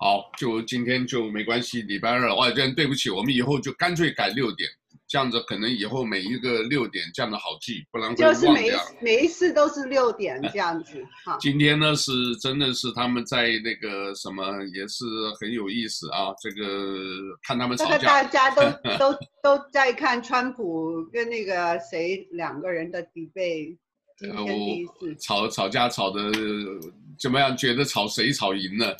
[0.00, 4.66] 好，就今天就没关系，礼拜二，哇，真对不起，我们以后就干脆改六点。
[5.06, 8.32] 这样子可能以后每一个六点这样的好记，不然会忘掉。
[8.32, 11.36] 就是每一每一次都是六点这样子哈。
[11.40, 15.04] 今天呢是真的是他们在那个什么也是
[15.38, 16.64] 很有意思啊，这个
[17.42, 17.98] 看他们吵架。
[17.98, 18.62] 这个大家都
[18.96, 25.14] 都都在看川普跟那个谁两个人的天第一次。
[25.20, 26.32] 吵吵架吵的
[27.18, 27.54] 怎么样？
[27.56, 28.96] 觉得吵谁吵赢了？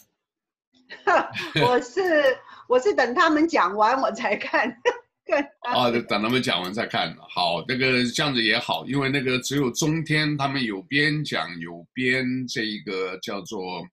[1.66, 2.00] 我是
[2.68, 4.70] 我是等他们讲完我才看。
[5.60, 7.16] 啊，等他们讲完再看。
[7.20, 13.86] 好，那个这样子也好，因为那个只有中天他们有边讲有边这一个叫做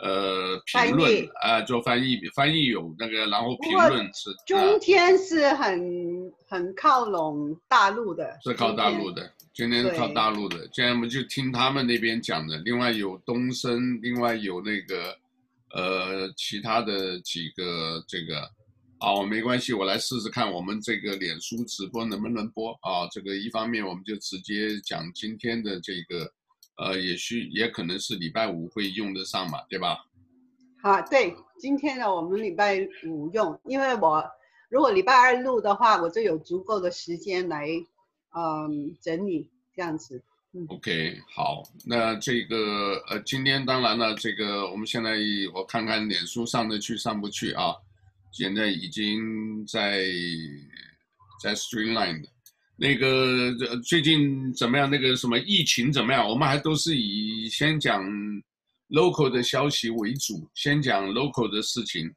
[0.00, 12.58] 呃评论啊、呃，做翻译翻译有那个，然后评论是中天是很、呃、很靠拢大陆的，是靠大陆的，今天靠大陆的，今天我们就听他们那边讲的。
[12.58, 15.16] 另外有东升，另外有那个
[15.74, 18.50] 呃其他的几个这个。
[19.04, 23.04] 好，没关系，我来试试看我们这个脸书直播能不能播啊？
[23.10, 26.32] 这个一方面我们就直接讲今天的这个，
[26.76, 29.98] 呃，也许也可能是礼拜五会用得上嘛，对吧？
[30.80, 34.24] 好，对，今天呢我们礼拜五用，因为我
[34.70, 37.66] 如果礼拜二录的话，我就有足够的时间来，
[38.36, 40.22] 嗯，整理这样子。
[40.68, 45.16] ，OK，好，那这个呃，今天当然了，这个我们现在
[45.54, 47.74] 我看看脸书上得去上不去啊？
[48.32, 50.04] 现在已经在
[51.42, 52.28] 在 streamline 的
[52.76, 54.90] 那个最近怎么样？
[54.90, 56.28] 那个什么疫情怎么样？
[56.28, 58.04] 我们还都是以先讲
[58.90, 62.12] local 的消息为主，先讲 local 的事情。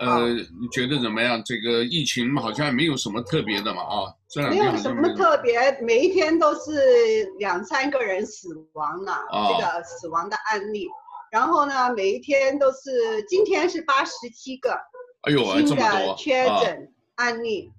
[0.00, 1.42] 呃，你觉得怎么样？
[1.44, 3.82] 这个疫情好像没有什么特别的嘛？
[3.82, 10.88] 啊，这两天没有什么特别，每一天都是两三个人死亡了，啊，这个死亡的案例。
[11.30, 14.72] 然后呢，每一天都是，今天是八十七个。
[15.22, 17.70] 哎呦，新的确诊案例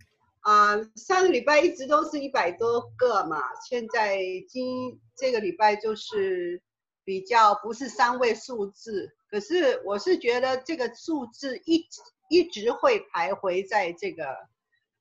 [0.42, 3.38] 啊，啊，上个礼拜一直都是一百多个嘛，
[3.70, 4.18] 现在
[4.48, 6.62] 今这个礼拜就是
[7.04, 11.84] 比较不是三位数字，可是我是觉得这个数字一
[12.30, 14.24] 一直会徘徊在这个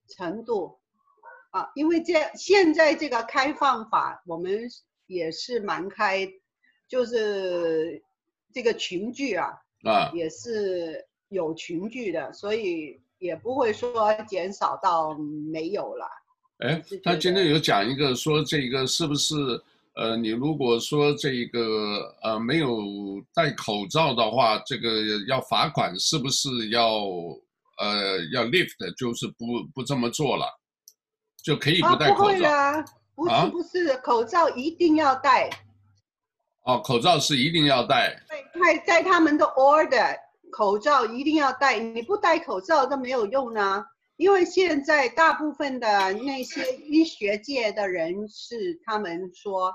[0.08, 0.78] 程度
[1.50, 4.66] 啊，因为这现在这个开放法我们
[5.06, 6.26] 也是蛮开，
[6.88, 8.02] 就是
[8.54, 9.50] 这个群聚啊，
[9.84, 11.06] 啊，也是。
[11.28, 15.16] 有群聚的，所以也不会说减少到
[15.50, 16.06] 没有了。
[16.58, 19.34] 哎，他今天有讲一个说这个是不是
[19.94, 22.78] 呃，你如果说这个呃没有
[23.34, 24.88] 戴口罩的话，这个
[25.28, 26.94] 要罚款，是不是要
[27.78, 30.46] 呃要 lift，就是不不这么做了，
[31.44, 32.16] 就可以不戴口罩？
[32.16, 35.50] 啊，不会啦，不是不是，啊，口罩一定要戴。
[36.64, 38.22] 哦，口罩是一定要戴。
[38.28, 40.16] 对，在在他们的 order。
[40.54, 43.82] 口罩一定要戴，你不戴口罩都没有用呢。
[44.22, 49.74] 因为现在大部分的那些医学界的人士，他们说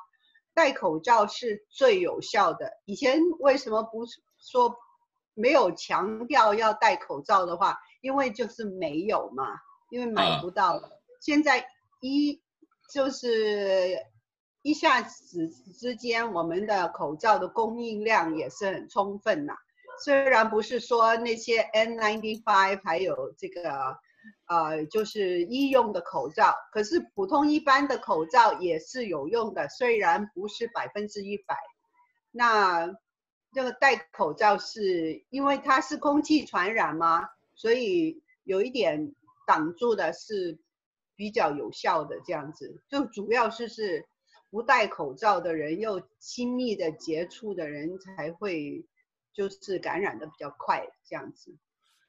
[0.53, 2.71] 戴口罩是最有效的。
[2.85, 4.05] 以前为什么不
[4.39, 4.73] 说
[5.33, 7.77] 没有强调要戴口罩的话？
[7.99, 9.43] 因为就是没有嘛，
[9.89, 10.81] 因为买不到。
[11.19, 11.67] 现在
[11.99, 12.41] 一
[12.89, 13.97] 就是
[14.61, 19.53] 一下子之间，我们的口罩的供应量也是很充分呐。
[20.05, 23.97] 虽然不是说那些 N95 还有这个，
[24.45, 31.57] 呃，就是医用的口罩，可是普通一般的口罩也是有用的，虽然不是百分之一百。
[32.31, 32.87] 那
[33.51, 39.13] 这个戴口罩是因为它是空气传染吗，所以有一点
[39.45, 40.57] 挡住的是
[41.15, 42.81] 比较有效的这样子。
[42.89, 44.07] 就主要是是
[44.49, 48.85] 不戴口罩的人又亲密的接触的人才会。
[49.33, 51.55] 就是感染的比较快，这样子。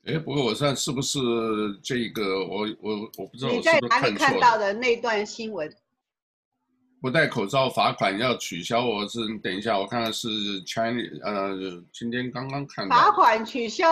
[0.09, 1.19] 哎，不过我算是不是
[1.83, 2.41] 这个？
[2.47, 4.11] 我我我不知道我是不是看错了。
[4.11, 5.71] 你在哪里看到的那段新闻？
[7.01, 10.29] 不戴口罩罚款要取消，我是等一下，我看看是
[10.65, 12.97] China，呃，今天刚刚看到。
[12.97, 13.87] 罚款取消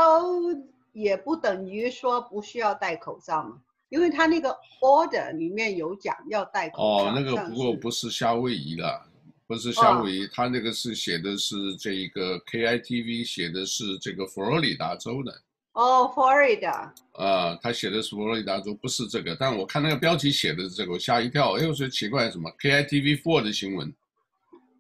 [0.93, 3.59] 也不等于说不需要戴口罩嘛，
[3.91, 4.49] 因为他那个
[4.81, 6.83] order 里面有讲要戴口罩。
[6.83, 9.03] 哦，那个不过不是夏威夷的。
[9.47, 15.33] 不是夏威夷，哦，他那个是写的是这个 KITV 写的是这个佛罗里达州的。
[15.77, 16.71] 哦，佛罗里达。
[17.13, 19.37] 啊、呃，他写的是佛罗里达州，不是这个。
[19.39, 21.53] 但我看那个标题写的是这个，我吓一跳。
[21.53, 23.95] 哎，我说奇怪，什么 KITV Four 的新闻？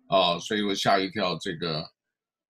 [0.08, 1.36] 啊、所以我吓一跳。
[1.38, 1.82] 这个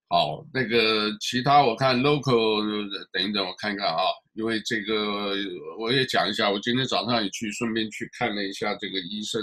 [0.09, 3.99] 好，那个其他我看 local，等一等，我看看啊，
[4.35, 5.35] 因为这个
[5.81, 9.43] 我也讲一下，我今天早上也去顺便去看了一下这个医生。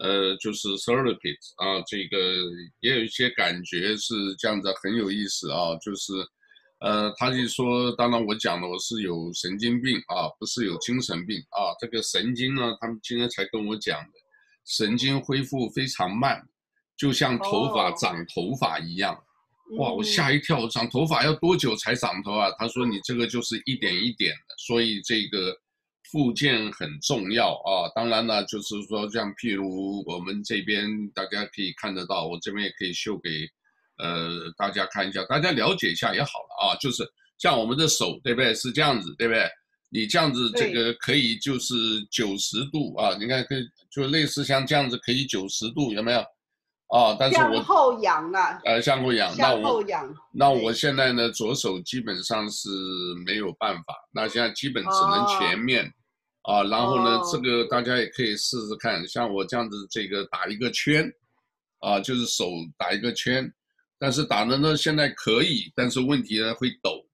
[0.00, 2.16] 呃，就是 therapy 啊，这个
[2.80, 5.76] 也有一些感觉是这样子，很有意思啊。
[5.84, 6.14] 就是，
[6.82, 11.70] 呃，他就说，当然我讲的我是有神经病啊，不是有精神病啊。
[11.78, 14.10] 这个神经呢，他们今天才跟我讲的，
[14.66, 16.42] 神经恢复非常慢，
[16.96, 19.14] 就像头发长头发一样。
[19.14, 22.50] 哦、哇，我吓一跳，长头发要多久才长头啊？
[22.58, 25.56] 他说你这个就是一点一点的，所以这个
[26.10, 27.88] 复健很重要啊。
[27.94, 33.30] 当然了，就是说像譬如我们这边大家可以看得到，我这边也可以秀给。
[33.98, 36.76] 呃，大家看一下，大家了解一下也好了啊。
[36.80, 37.04] 就是
[37.38, 38.54] 像我们的手，对不对？
[38.54, 39.48] 是这样子，对不对？
[39.90, 41.74] 你这样子，这个可以就是
[42.10, 43.14] 九十度啊。
[43.20, 46.20] 你看，可以就类似像这样子，可以九十度，有没有？
[46.88, 48.60] 啊，但是我向后仰了。
[48.64, 49.34] 呃，向后仰。
[49.34, 50.14] 向后仰。
[50.32, 52.68] 那我那我现在呢，左手基本上是
[53.26, 53.94] 没有办法。
[54.12, 55.86] 那现在基本只能前面，
[56.44, 56.62] 哦、啊。
[56.64, 61.10] 然后呢，哦、这个大家也可以试试看，像我这样子，这个打一个圈，
[61.80, 63.50] 啊，就是手打一个圈。
[64.02, 67.06] 但是打的呢，现在可以，但是问题呢会抖，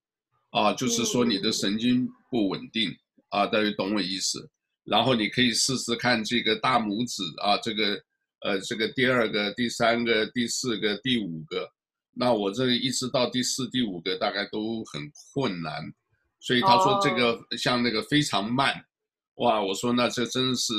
[0.49, 2.91] 啊，就是说你的神经不稳定，
[3.29, 4.49] 啊，大家懂我意思。
[4.85, 8.03] 然后你可以试试看这个大拇指啊，这个，
[8.41, 11.71] 呃，这个第二个、第三个、第四个、第五个，
[12.15, 15.93] 那我这一直到第四、第五个大概都很困难，
[16.41, 18.83] 所以他说这个像那个非常慢，
[19.35, 20.73] 哇，我说那这真是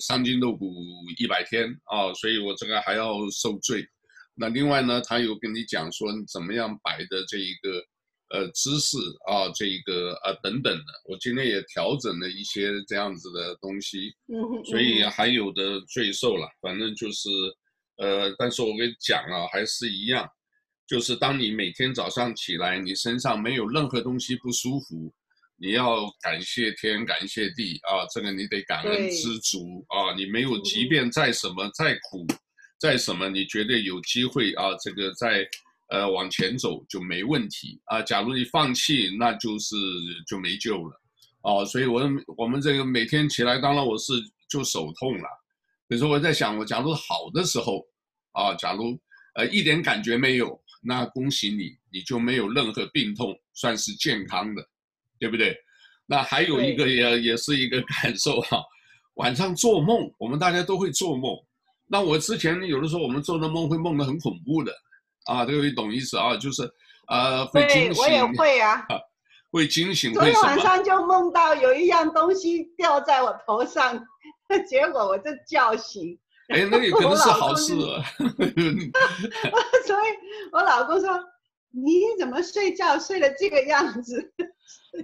[0.00, 0.74] 伤筋动骨
[1.18, 3.86] 一百天啊，所以我这个还要受罪。
[4.34, 7.84] 那另外呢，他有跟你讲说你怎么样摆的这一个
[8.30, 8.96] 呃姿势
[9.26, 10.84] 啊，这一个啊等等的。
[11.08, 14.10] 我今天也调整了一些这样子的东西，
[14.64, 16.48] 所以还有的赘受了。
[16.62, 17.28] 反正就是
[17.98, 20.26] 呃，但是我跟你讲啊，还是一样，
[20.88, 25.12] 就是当你每天早上起来，你身上没有任何东西不舒服，
[25.58, 30.14] 你要感谢天，感谢地啊，这个你得感恩知足啊。
[30.16, 32.26] 你没有，即便再什么再苦。
[32.82, 33.28] 在什么？
[33.28, 34.74] 你觉得有机会啊？
[34.82, 35.48] 这个在
[35.90, 38.02] 呃往前走就没问题啊。
[38.02, 39.76] 假如你放弃，那就是
[40.26, 41.00] 就没救了
[41.42, 41.64] 哦。
[41.64, 44.14] 所以我，我我们这个每天起来，当然我是
[44.50, 45.28] 就手痛了。
[45.86, 47.86] 比如说我在想，我假如好的时候
[48.32, 48.98] 啊，假如
[49.36, 54.68] 呃一点感觉没有，那恭喜你，你就没有任何病痛，算是健康的，
[55.20, 55.56] 对不对？
[56.04, 58.62] 那还有一个也也是一个感受哈、啊，
[59.14, 61.32] 晚上做梦，我们大家都会做梦。
[61.92, 64.72] 那我之前有的时候我们做的梦会梦得很恐怖的，
[65.26, 66.34] 啊，这个你懂意思啊？
[66.38, 66.62] 就是，
[67.08, 68.02] 呃，会惊醒。
[68.02, 68.84] 我也会啊。
[68.88, 68.98] 啊
[69.52, 70.14] 会惊醒。
[70.14, 74.02] 昨天晚上就梦到有一样东西掉在我头上，
[74.66, 76.18] 结果我就叫醒。
[76.48, 78.00] 哎，那也 可能是好事啊。
[79.86, 80.02] 所以，
[80.52, 81.10] 我老公说
[81.70, 84.32] ：“你怎么睡觉睡得这个样子？”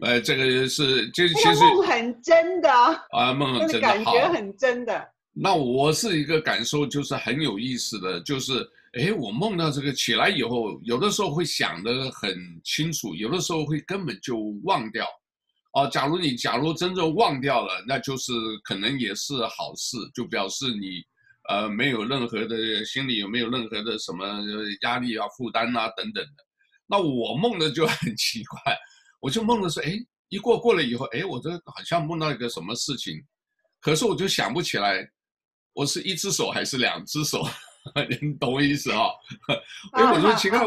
[0.00, 5.08] 哎，这个是这其实梦很真的啊，梦很真的，感觉很真的。
[5.40, 15.06] 那我是一个感受，就是很有意思的，就是，哎，我梦到这个起来以后，有的时候会想得很清楚，有的时候会根本就忘掉，
[15.74, 18.32] 哦，假如你假如真正忘掉了，那就是
[18.64, 21.04] 可能也是好事，就表示你，
[21.48, 24.26] 呃，没有任何的心里有没有任何的什么
[24.82, 26.44] 压力啊、负担啊等等的。
[26.88, 28.76] 那我梦的就很奇怪，
[29.20, 29.94] 我就梦的是，哎，
[30.30, 33.22] 一过过了以后，哎，我这好像梦到一个什么事情，
[33.80, 35.08] 可是我就想不起来。
[35.78, 37.40] 我是一只手还是两只手？
[38.20, 39.06] 你懂我意思啊？
[39.96, 40.58] 因 为我说奇怪，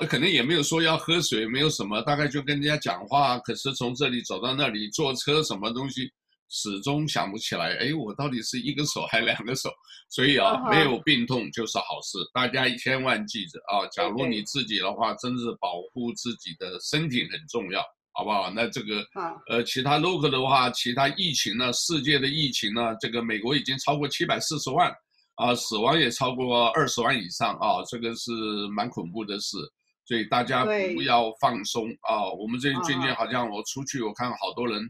[0.00, 3.38] 我可能也没有说要喝水，没有什么，大概就跟人家讲话。
[3.40, 6.10] 可是从这里走到那里坐车，什么东西
[6.48, 7.76] 始终想不起来。
[7.76, 9.68] 哎，我到底是一个手还是两个手？
[10.08, 12.16] 所以啊，没有病痛就是好事。
[12.32, 13.84] 大家千万记着啊！
[13.92, 17.84] 假如你自己的话，真是保护自己的身体很重要。
[18.16, 18.50] 好不好？
[18.50, 19.06] 那这个，
[19.50, 21.70] 呃，其他 local 的话，其他疫情呢？
[21.74, 22.96] 世界的疫情呢？
[22.98, 24.90] 这个美国已经超过七百四十万，
[25.34, 28.32] 啊，死亡也超过二十万以上啊，这个是
[28.74, 29.58] 蛮恐怖的事，
[30.06, 32.24] 所以大家不要放松啊。
[32.32, 34.80] 我们这最近好像我出去，我看好多人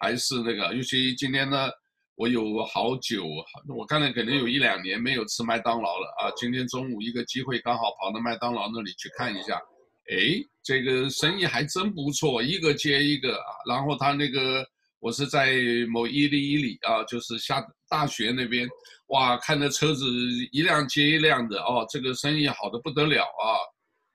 [0.00, 1.68] 还是那个，尤其今天呢，
[2.16, 3.24] 我有好久，
[3.68, 6.32] 我看了可能有一两年没有吃麦当劳了啊。
[6.36, 9.60] 今天中午一个机会，刚好跑到麦当劳那里去看一下。
[10.10, 13.46] 哎，这个生意还真不错，一个接一个啊。
[13.68, 14.66] 然后他那个，
[14.98, 15.54] 我是在
[15.88, 18.68] 某伊利伊里啊，就是下大学那边，
[19.08, 20.04] 哇，看着车子
[20.50, 23.46] 一辆接一辆的哦，这个生意好的不得了啊。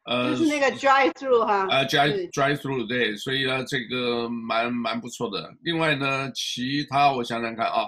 [0.04, 1.68] 呃，就是那个 drive through 哈。
[1.70, 5.50] 啊，drive drive through 对，所以呢，这个蛮蛮不错的。
[5.64, 7.88] 另外呢，其他我想想看啊，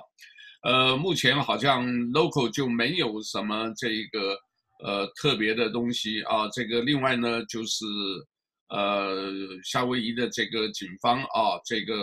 [0.63, 4.37] 呃，目前好像 local 就没有什么这一个。
[4.79, 7.85] 呃，特别的东西啊，这个另外呢，就是
[8.69, 9.31] 呃，
[9.63, 11.95] 夏威夷的这个警方啊，这个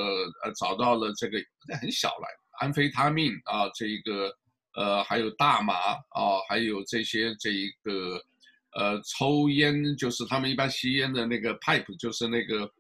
[0.45, 1.39] 呃找到了这个
[1.81, 2.27] 很小了
[2.61, 4.31] 安非他命啊，这个
[4.75, 8.21] 呃还有大麻啊，还有这些这一个
[8.75, 12.71] 呃，抽烟就是他们一般吸烟的那个 pipe，就是那个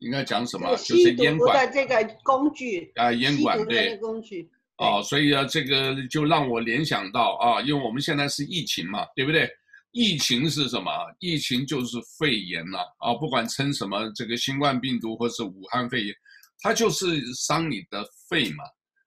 [0.00, 0.68] 应该讲什么？
[0.76, 4.50] 就是烟管的这个工具啊，烟管对工具。
[4.78, 9.48] 哦，所以啊，这个就让我联想到啊，因为我们现在是疫情嘛，对不对？
[9.92, 10.90] 疫情是什么？
[11.18, 16.14] 疫情就是肺炎呐，啊，不管称什么这个新冠病毒或是武汉肺炎，
[16.60, 18.64] 它就是伤你的肺嘛。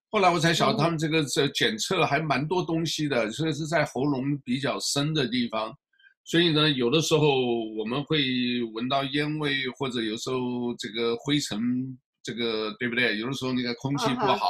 [0.09, 5.71] 后来我才晓得，他们这个这检测还蛮多东西的，所以是在喉咙比较深的地方。
[6.25, 7.27] 所以呢，有的时候
[7.77, 10.38] 我们会闻到烟味，或者有时候
[10.79, 11.59] 这个灰尘，
[12.23, 13.19] 这个对不对？
[13.19, 14.47] 有的时候那个空气不好。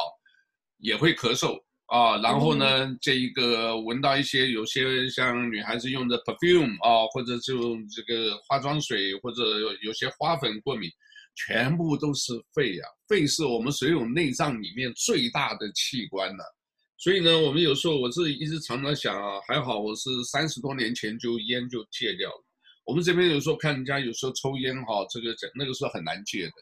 [0.79, 0.86] Uh.
[0.86, 10.89] 也会咳嗽啊，然后呢，嗯、这一个闻到一些有些像女孩子用的 perfume 啊，或者就这个化妆水，或者有有些花粉过敏，
[11.36, 12.93] 全部都是肺呀、啊。
[13.07, 16.50] 肺是我们所有内脏里面最大的器官呢、啊。
[16.98, 22.45] 所以呢，我们有时候我自己一直常常想啊，还好我是三十多年前就烟就戒掉了。
[22.86, 26.53] 我们这边有时候看人家有时候抽烟哈，这个那个时候很难戒的。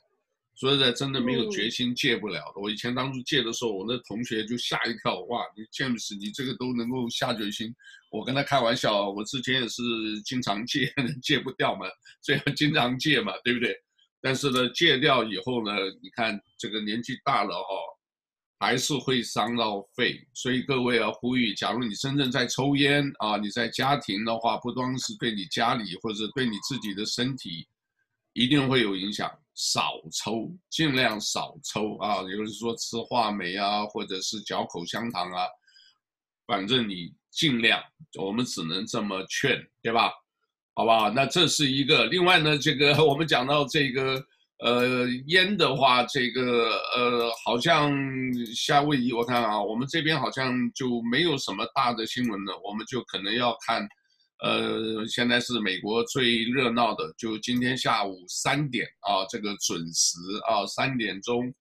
[0.59, 2.59] 所以在，真的没有决心戒不了的。
[2.59, 7.71] 我以前当初戒的时候，我那同学就吓一跳，哇，你 James，，你这个都能够下决心。
[8.09, 9.83] 我跟他开玩笑，我之前也是
[10.25, 11.85] 经常戒， 戒不掉嘛，
[12.23, 13.71] 所以经常戒嘛，对不对？
[14.19, 17.77] 但是呢，戒掉以后呢，你看这个年纪大了哦，
[18.57, 20.19] 还是会伤到肺。
[20.33, 27.67] 所以各位要呼吁，假如你真正在抽烟啊，你在家庭的话，不光是对你家里或者对你自己的身体，
[28.33, 29.31] 一定会有影响。
[29.57, 32.21] 少抽，尽量少抽啊！
[32.21, 35.47] 有人说吃话梅啊，或者是嚼口香糖啊，
[36.45, 37.81] 反正你尽量，
[38.21, 40.11] 我们只能这么劝，对吧？
[40.75, 41.09] 好不好？
[41.09, 42.05] 那这是一个。
[42.05, 44.23] 另外呢，这个 我们讲到这个
[44.59, 47.91] 呃烟的话，这个呃好像
[48.53, 53.89] 夏威夷，我看啊，我们这边好像就没有什么大的新闻了，我们就可能要看。
[54.39, 61.51] 呃，现在是美国最热闹的，就今天下午三点啊，这个准时啊，三点钟，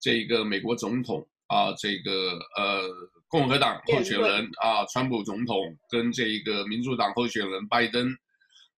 [0.00, 2.90] 这个美国总统啊，这个呃
[3.28, 5.56] 共和党候选人啊，川普总统
[5.88, 8.12] 跟这个民主党候选人拜登，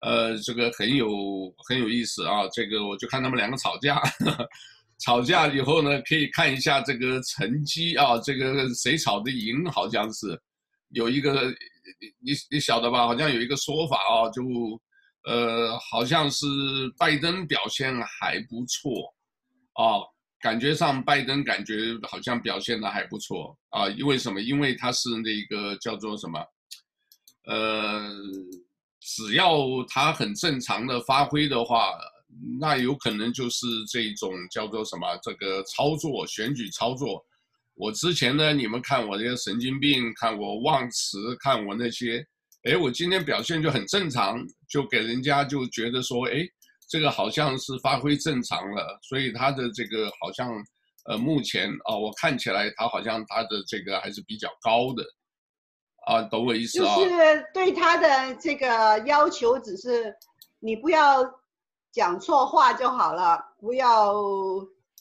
[0.00, 1.08] 呃，这个很有
[1.66, 4.48] 很有意思啊，这个我就看他们两个吵架，呵 呵
[4.98, 10.38] 吵架以后呢，可以看一下这个成绩啊，这个谁吵的赢，好像是
[10.90, 11.54] 有一个。
[12.00, 13.06] 你你你晓得吧？
[13.06, 14.42] 好像有一个说法啊，就，
[15.24, 16.46] 呃，好像是
[16.98, 19.14] 拜登表现还不错，
[19.74, 20.00] 啊，
[20.40, 24.40] 感觉上拜登感觉好像表现的还不错啊，因为什么？
[24.40, 26.40] 因为他是那个叫做什么？
[27.46, 28.10] 呃，
[29.00, 31.92] 只要他很正常的发挥的话，
[32.60, 35.06] 那有可能就是这种叫做什么？
[35.22, 37.24] 这个操作，选举操作。
[37.76, 42.24] 我之前呢，你们看我这些神经病，看我忘词，看我那些，
[42.64, 46.40] 哎，我今天表现就很正常，就给人家就觉得说，哎，
[46.88, 50.50] 这个好像是发挥正常了，所以他的这个好像，
[51.04, 55.04] 呃，目前啊，我看起来他好像他的这个还是比较高的，
[56.06, 56.96] 啊，懂我意思啊？
[56.96, 60.14] 就是对他的这个要求，只是
[60.60, 61.22] 你不要
[61.92, 64.14] 讲错话就好了，不要。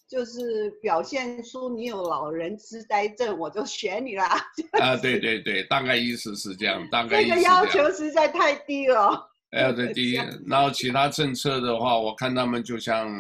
[0.08, 4.28] 就是表现出你有老人痴呆症，我就选你啦。
[4.80, 9.32] 啊，对对对，大概意思是这样，大概意思这，这个要求实在太低了。
[9.52, 10.16] 哎，对， 第一，
[10.48, 13.12] 然后其他政策的话，我看他们就像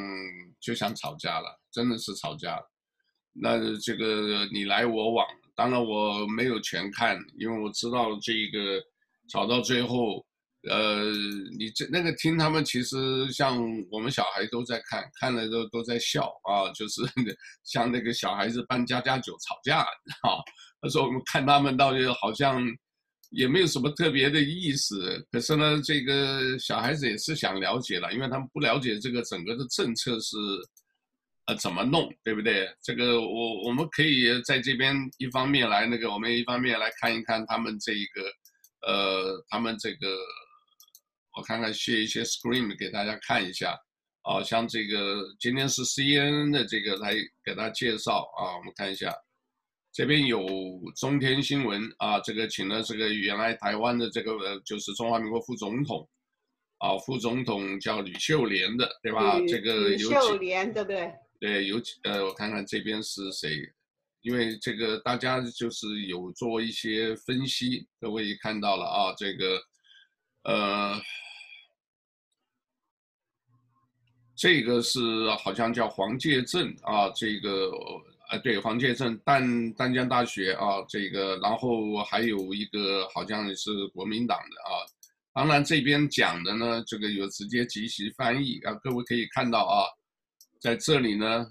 [0.59, 2.59] 就像吵架了，真的是吵架。
[3.33, 5.25] 那这个你来我往，
[5.55, 8.81] 当然我没有全看，因为我知道这个
[9.29, 10.25] 吵到最后。
[10.67, 11.11] 呃，
[11.59, 17.01] 你这那个听他们，其实像我们小孩都在看，看了都都在笑啊，就是
[17.63, 20.41] 像那个小孩子搬家家酒吵架，啊，
[20.81, 22.63] 他说我们看他们到底好像
[23.29, 30.35] 也没有什么特别的意思，可是呢，这个小孩子也是想了解了，因为他们不了解这个整个的政策是
[31.45, 32.67] 呃怎么弄，对不对？
[32.81, 38.23] 这个我我们可以在这边一方面来那个，我们一方面来看一看他们这一个
[38.87, 40.07] 呃，他们这个。
[41.35, 43.77] 我看看 share 一些 screen 给大家看一下，
[44.21, 47.13] 啊，像这个今天是 CNN 的这个来
[47.43, 49.13] 给大家介绍啊，我们看一下，
[49.91, 50.47] 这边有
[50.95, 56.07] 中天新闻啊，这个请了这个原来台湾的这个呃就是中华民国副总统，
[56.77, 59.37] 啊，副总统叫吕秀莲的，对吧？
[59.45, 61.13] 这个吕秀莲对不对？
[61.41, 63.57] 对，有呃，我看看这边是谁，
[64.21, 69.61] 因为这个大家就是有做一些分析，各位看到了啊，这个
[70.43, 71.01] 呃。
[74.35, 74.99] 这个是
[75.39, 77.71] 好像叫黄介正啊，这个
[78.29, 84.83] 呃对黄介正丹丹江大学啊，这个然后还有一个好像是国民党的啊，
[85.33, 89.85] 当然这边讲的呢，这个有直接即时翻译啊，各位可以看到啊，
[90.59, 91.47] 在这里呢，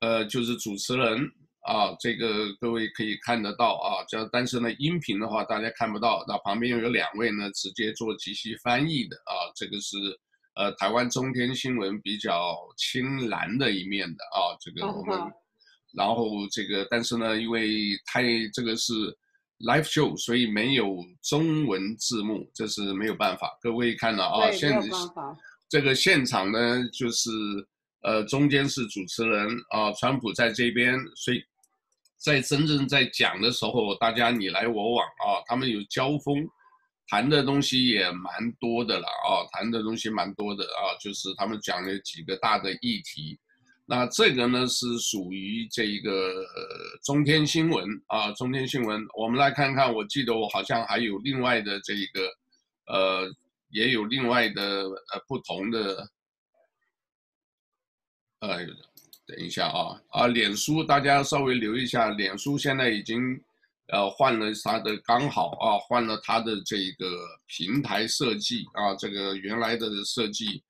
[0.00, 1.18] 呃，就是主持人
[1.62, 6.24] 啊，这个各位可以看得到啊，这但是呢，音频的话大家看不到。
[6.28, 9.96] 那旁边有两位呢，直接做即时翻译的啊，这个是
[10.54, 15.18] 呃台湾中天新闻比较青蓝的一面的啊，这个我们，
[15.94, 18.92] 然后这个但是呢，因为太这个是。
[19.62, 23.58] Live show，所以没有中文字幕，这是没有办法。
[23.60, 24.72] 各位看到啊，现
[25.68, 27.30] 这个现场呢，就是
[28.00, 31.44] 呃中间是主持人啊，川普在这边，所以
[32.16, 36.36] 在真正在讲的时候，大家你来我往啊，他们有交锋，
[37.10, 43.36] 谈的东西也蛮多的了啊，谈的东西蛮多的啊，就是他们讲了几个大的议题。
[43.84, 46.46] 那这个呢是属于这一个
[47.02, 52.28] 中天新闻啊，中天新闻，我们来看看，我记得我好像还有另外的这一个，
[52.86, 53.28] 呃，
[53.70, 56.08] 也有另外的呃不同的，
[58.38, 58.64] 呃，
[59.26, 63.42] 等一下啊啊，脸书大家稍微留意一下，脸书现在已经
[63.92, 67.06] 呃换了它的刚好啊，换了它的这个
[67.46, 70.62] 平台设计啊，这个原来的设计。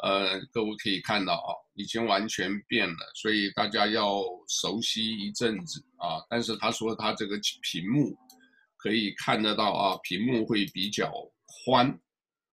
[0.00, 6.24] 呃，各位可以看到啊，已经完全变了，所以大家要熟悉一阵子啊。
[6.30, 8.16] 但是他说他这个屏幕
[8.76, 11.12] 可以看得到啊，屏幕会比较
[11.64, 11.88] 宽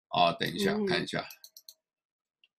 [0.08, 0.32] 啊。
[0.40, 1.24] 等一下看一下，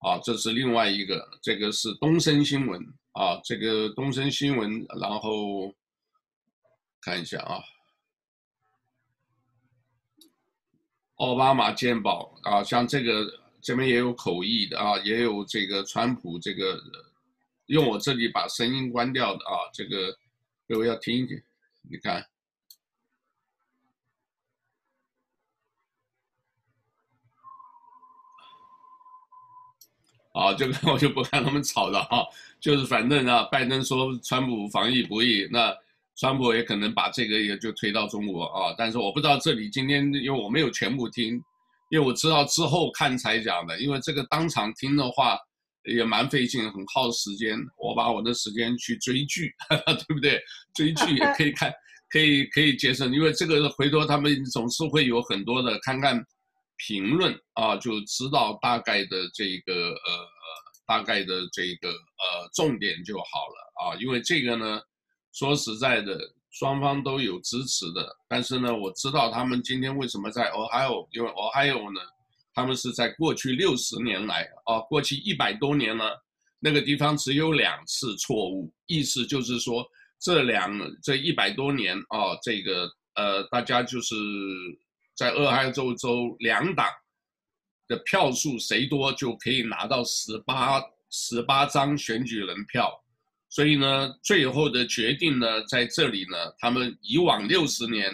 [0.07, 2.81] 啊，这是另外一个，这个是东森新闻
[3.15, 5.75] 啊，这个东森新闻，然后
[7.07, 7.63] 看一下啊，
[11.19, 13.47] 奥巴马鉴宝啊，像这个。
[13.63, 16.81] 这边也有口译的啊，也有这个川普这个，
[17.67, 20.17] 用我这里把声音关掉的啊，这个
[20.69, 21.43] 各位要听一听，
[21.83, 22.25] 你看，
[30.33, 32.23] 啊，这个我就不看他们吵了啊，
[32.61, 35.77] 就是反正啊，拜登说川普防疫不易，那
[36.19, 41.41] 川普也可能把这个也就推到中国啊，但是我不知道这里今天因为我没有全部听。
[41.89, 45.39] 因为我知道之后看才讲的，因为这个当场听的话
[45.85, 47.57] 也蛮费劲，很耗时间。
[47.79, 50.43] 我把我的时间去追剧，对不对？
[50.75, 51.73] 追剧也 可以看，
[52.11, 53.15] 可以可以节省。
[53.15, 56.21] 因为这个回头他们总是会有很多的看看
[56.89, 60.27] 评论啊，就知道大概的这个呃
[60.89, 63.97] 大概的这个呃重点就好了啊。
[64.01, 64.81] 因为这个呢，
[65.37, 66.19] 说实在的。
[66.59, 72.01] 双方都有支持的，但是呢，我知道他们今天为什么在 Ohio，因为 Ohio 呢，
[72.55, 76.05] 他们是在过去六十年来啊，过去一百多年呢，
[76.59, 79.87] 那个地方只有两次错误，意思就是说
[80.19, 80.73] 这两
[81.03, 84.15] 这一百多年啊，这个呃，大家就是
[85.15, 86.89] 在俄亥州州两党
[87.87, 92.91] 的票数谁多就可以拿到十八十八张选举人票。
[93.57, 98.13] 所以呢，最后的决定呢，在这里呢，他们以往六十年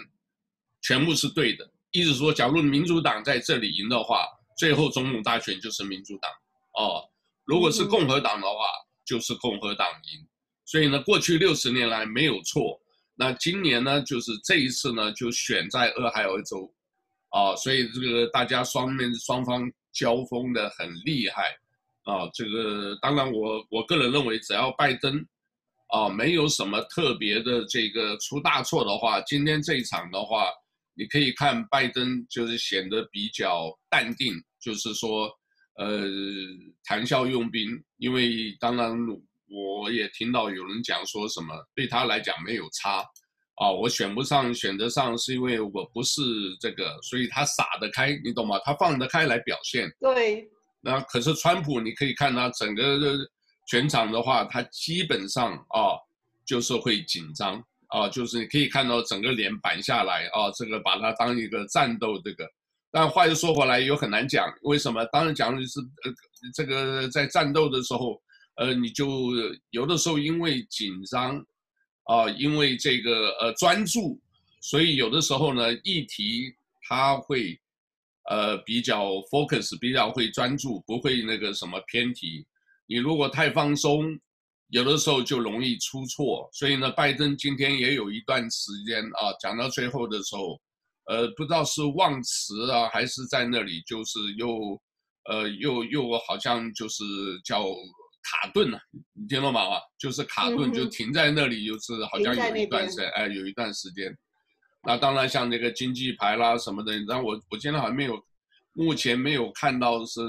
[0.81, 1.69] 全部是对的。
[1.91, 4.25] 意思说，假如民主党在这里赢的话，
[4.57, 6.31] 最后总统大选就是民主党
[6.75, 7.03] 哦。
[7.43, 8.55] 如果是共和党的话，
[9.03, 10.25] 就是共和党赢。
[10.63, 12.79] 所以呢，过去六十年来没有错。
[13.13, 16.73] 那今年呢，就是这一次呢，就选在俄亥俄州，
[17.31, 21.53] 啊，所以这个大家双面双方交锋的很厉害。
[22.05, 25.25] 啊，这个当然我，我我个人认为，只要拜登，
[25.93, 30.49] 啊，没有什么特别的这个出大错的话，今天这一场的话，
[30.95, 35.29] 你可以看拜登就是显得比较淡定，就是说，
[35.77, 36.03] 呃，
[36.83, 37.69] 谈笑用兵。
[37.97, 38.97] 因为当然，
[39.47, 43.05] 我也听到有人讲说什么对他来讲没有差，
[43.61, 46.23] 啊，我选不上选得上是因为我不是
[46.59, 48.59] 这个，所以他撒得开，你懂吗？
[48.65, 49.87] 他放得开来表现。
[49.99, 50.49] 对。
[50.81, 52.97] 那可是川普，你可以看他整个
[53.65, 55.97] 全场的话，他基本上啊
[56.45, 62.47] 就是会紧张啊，就是你可以看到整个脸板下来啊，这个把它当一个战斗这个。
[62.91, 65.03] 但话又说回来，又很难讲，为什么？
[65.05, 66.13] 当然讲的是呃，
[66.53, 68.21] 这个在战斗的时候，
[68.55, 69.31] 呃，你就
[69.71, 71.37] 有的时候因为紧张
[72.03, 74.19] 啊，因为这个呃专注，
[74.61, 76.53] 所以有的时候呢议题
[76.87, 77.59] 它会。
[78.29, 82.45] 呃，比较 focus，比较会专注，不会那个什么偏题。
[82.85, 84.17] 你如果太放松，
[84.69, 86.49] 有的时候就容易出错。
[86.53, 90.59] 所以呢，拜登今天也有一段时间啊，讲到最后的时候，
[91.05, 94.81] 呃，不知道是忘词啊，还是在那里就是又，
[95.29, 97.03] 呃，又又好像就是
[97.43, 97.63] 叫
[98.23, 98.79] 卡顿了，
[99.13, 99.61] 你听懂吗？
[99.61, 104.15] 啊，就是卡顿，就停在那里，就是好像有一段时间，哎，有一段时间。
[104.85, 108.21] 那当然，像那个经济牌啦什么的，然后我我今天好像没有
[108.73, 110.21] 目前没有看到是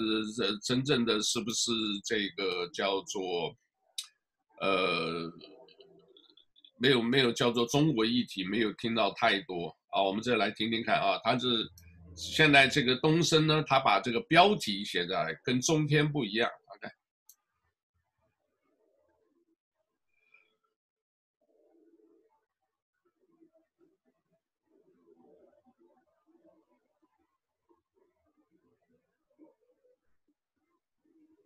[0.62, 1.72] 真正的是不是
[2.04, 3.54] 这个叫做
[4.60, 5.30] 呃，
[6.78, 10.02] 没有没有叫做中国议题，没有听到太多啊。
[10.02, 11.66] 我们这来听听看啊，他是
[12.14, 16.48] 现在这个东升呢，他把这个标题写在跟中天不一样。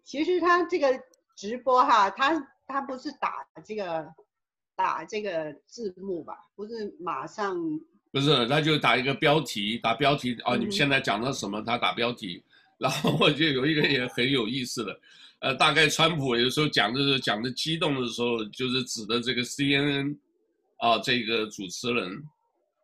[0.09, 0.89] 其实他这个
[1.37, 2.33] 直播哈，他
[2.67, 4.09] 他不是打这个
[4.75, 6.33] 打这个字幕吧？
[6.57, 7.55] 不是马上
[8.11, 10.57] 不是，他就打一个标题，打标题啊！
[10.57, 11.61] 你们现在讲的什么？
[11.61, 12.43] 他打标题，
[12.79, 14.99] 然后我就有一个也很有意思的，
[15.41, 20.17] 呃，大概川普有时候讲的是讲的激动的时候，就是指的这个 CNN
[20.79, 22.11] 啊，这个主持人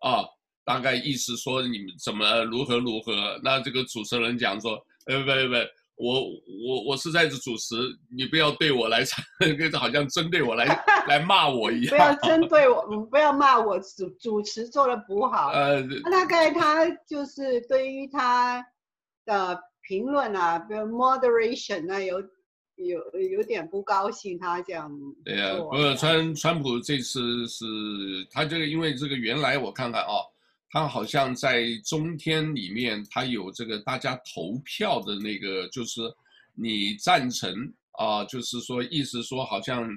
[0.01, 0.23] 啊，
[0.63, 3.41] 大概意思说你们怎么如何如何？
[3.43, 4.73] 那这个主持人讲说，
[5.07, 5.55] 呃，不不不。
[5.97, 7.77] 我我我是在这主持，
[8.17, 9.05] 你不要对我来，
[9.39, 10.65] 跟好像针对我来
[11.07, 11.91] 来骂我一样。
[11.91, 15.51] 不要针对我，不要骂我主主持做的不好。
[15.51, 18.65] 呃，大概他就是对于他
[19.25, 22.21] 的评论啊，比如 moderation 啊，有
[22.75, 24.91] 有有点不高兴，他这样。
[25.25, 27.65] 对呀、啊，川川普这次是
[28.33, 30.09] 他这个，因为这个原来我看看啊。
[30.75, 36.01] 他好像在中天里面，他有这个大家投票的那个，就是
[36.53, 39.89] 你赞成啊，就是说意思说好像，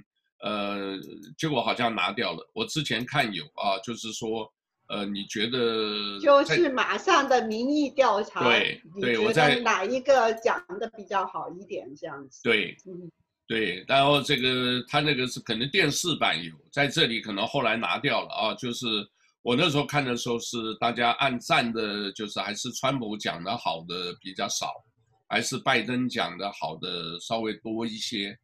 [0.43, 0.95] 呃，
[1.35, 2.47] 结果好像拿掉了。
[2.53, 4.47] 我之前看有啊，就是说，
[4.89, 12.39] 呃，你觉得就是马上的民意调查，对对，我在哪一个讲的比较好一点这样子？
[12.43, 13.11] 对，嗯，
[13.47, 18.85] 对，然后这个他那个是可能电视版有，在这里可能后来拿掉了啊，就是。
[19.47, 24.73] 我那时候看的时候是大家按赞的，就是还是川普讲的好的比较少，
[25.29, 28.37] 还是拜登讲的好的稍微多一些，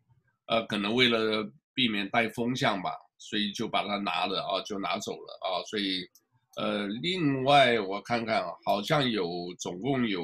[0.47, 6.07] 呃，可能为了避免带风向吧，所以就把它拿了啊，就拿走了啊，所以，
[6.55, 9.27] 呃，另外我看看好像有
[9.59, 10.23] 总共有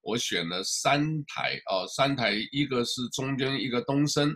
[0.00, 4.34] 我选了三台啊，三台，一个是中间一个东升，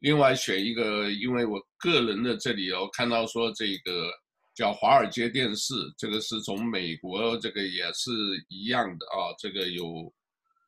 [0.00, 4.10] 另外选一个，因为我个人的这里我看到说这个。
[4.54, 8.10] 叫华尔街电视，这个是从美国，这个也是
[8.48, 10.12] 一样的啊，这个有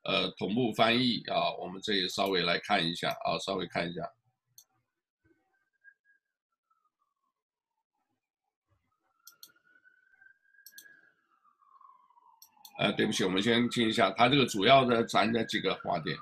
[0.03, 4.03] 呃同步翻译啊，我们这里稍微来看一下啊，稍微看一下。
[12.79, 16.15] 呃，对不起，我们先听一下，它这个主要的咱的几个话点。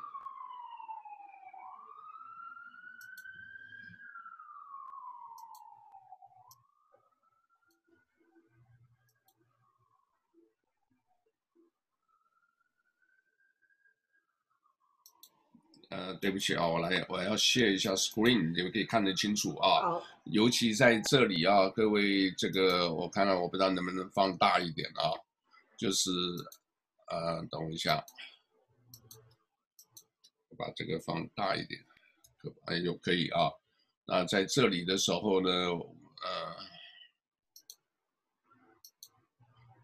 [15.94, 19.80] 呃，对不起啊，我来，我要 share 一下 screen，你们可以看得清楚啊。
[19.80, 20.02] 好。
[20.24, 25.14] 尤其在这里啊，各位，这个我看看，我不知道能不能放大一点啊。
[25.76, 26.10] 就是，
[27.06, 28.04] 呃，等我一下，
[30.48, 31.80] 我把这个放大一点，
[32.38, 33.48] 可哎呦可以啊。
[34.04, 36.56] 那在这里的时候呢，呃，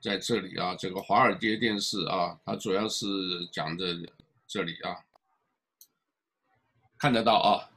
[0.03, 3.07] 在这里啊，这个华尔街电视啊，它主要是
[3.53, 3.95] 讲的
[4.49, 4.97] 这里啊。
[7.01, 7.71] 看得到啊，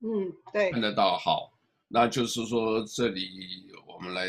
[0.00, 1.54] 嗯，对，看得到，好，
[1.88, 4.28] 那就是说这里我们来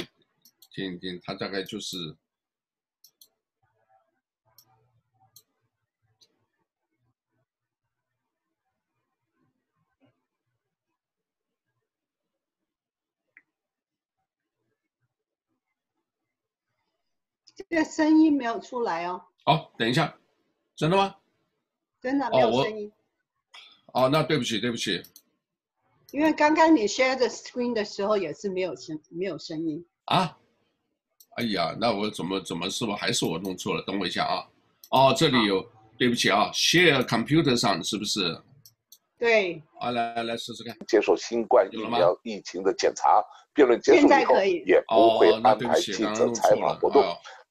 [0.71, 2.15] 听一听，它大概就是
[17.54, 19.25] 这个声音没有出来哦。
[19.43, 20.17] 好，等一下，
[20.77, 21.17] 真的吗？
[21.99, 22.88] 真的没有声音。
[22.88, 23.01] 哦
[23.93, 25.04] 哦，那对不起，对不起，
[26.12, 30.38] 因为刚刚你 share the screen 的时候也是没有声，没有声音啊。
[31.36, 33.84] 哎呀，那我怎么怎么是不是还是我弄错了？
[33.84, 34.47] 等我一下啊。
[34.91, 35.65] 哦，这里有，
[35.97, 38.41] 对不起啊，share computer 上是不是？
[39.17, 39.62] 对。
[39.80, 40.75] 啊，来来来试试看。
[40.88, 43.21] 接受新冠疫苗疫情的检查，
[43.54, 47.04] 辩论结束以后也不会安排记者采访活动。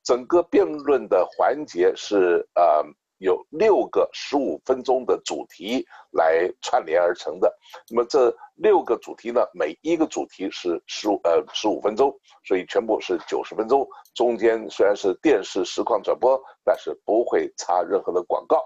[0.03, 2.83] 整个辩论的环节是呃。
[3.21, 7.55] 有六个十五分钟的主题来串联而成的，
[7.91, 12.11] 那么这六个主题呢，每一个主题是十五呃十五分钟，
[12.45, 13.87] 所以全部是九十分钟。
[14.15, 18.65] 中间虽然是电视实况转播，但是不会插任何的广告。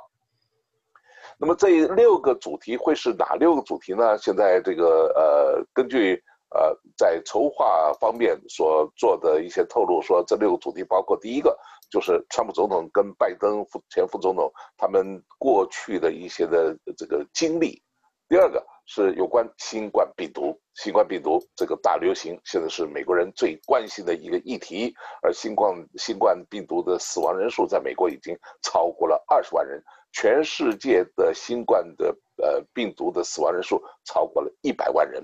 [1.36, 4.16] 那么这六个主题会是哪六个主题呢？
[4.18, 6.14] 现在这个呃，根据
[6.50, 11.58] 呃在筹划方面所做的一些透露，说这六个主题包括第一个
[11.90, 17.82] 就是川普总统跟拜登副前副总统他们过去的一些的这个经历。
[18.26, 29.80] 第二个是有关新冠病毒，新冠病毒这个大流行现在是美国人最关心的一个议题，而新冠新冠病毒的死亡人数在美国已经超过了二十万人，
[30.12, 35.22] 全世界的新冠的呃病毒的死亡人数超过了一百万人。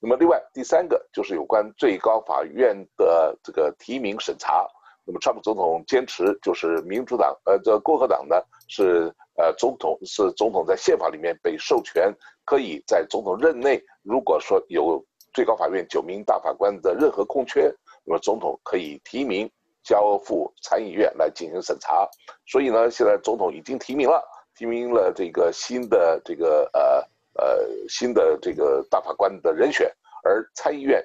[0.00, 4.66] 那么另外第三个就是有关最高法院的这个提名审查。
[5.08, 8.36] 那么川普总统坚持就是民主党呃这共和党呢
[8.68, 19.50] 是呃总统是总统在宪法里面被授权可以在总统任内，如果说有最高法院九名大法官的任何空缺，那么总统可以提名
[19.82, 22.06] 交付参议院来进行审查。
[22.46, 24.22] 所以呢，现在总统已经提名了，
[24.54, 27.02] 提名了这个新的这个呃。
[27.40, 29.88] 呃，新的这个大法官的人选，
[30.24, 31.00] 而参议院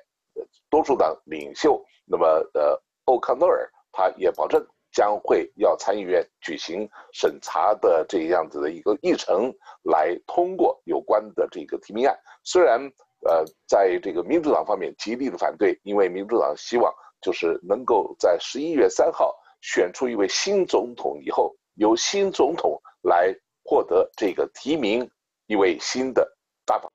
[0.67, 9.49] 多数党领袖，那么呃，欧康诺尔他也保证将会要参议院举行审查的这样子的一个议程
[9.83, 12.13] 来通过有关的这个提名案。
[12.43, 12.77] 虽然
[13.25, 25.09] 呃，在这个民主党方面极力的反对，因为民主党希望就是能够在十一月三号选出一位新总统以后，由新总统来获得这个提名。
[25.47, 26.25] 一位新的
[26.65, 26.89] 大法，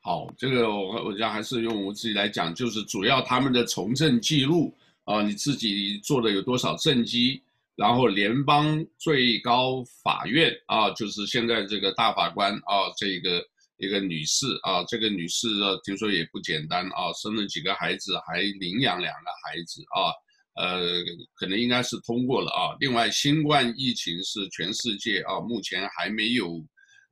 [0.00, 4.74] 好，这个我我讲还是用我自己来讲，就是主要他们的从政记录
[5.04, 7.42] 啊，你自己做的有多少政绩，
[7.76, 13.44] 然后联邦最高法院啊，就是现在这个大法官啊，这个
[13.78, 20.12] 一个女士啊，这个女士啊，听说也不简单啊，生了几个孩子，还领养两个孩子啊，
[20.62, 21.02] 呃，
[21.34, 22.76] 可能应该是通过了啊。
[22.80, 26.64] 另外，新冠疫情是全世界啊，目前还没有。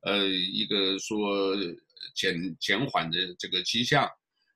[0.03, 1.55] 呃，一个说
[2.14, 4.09] 减减缓的这个迹象，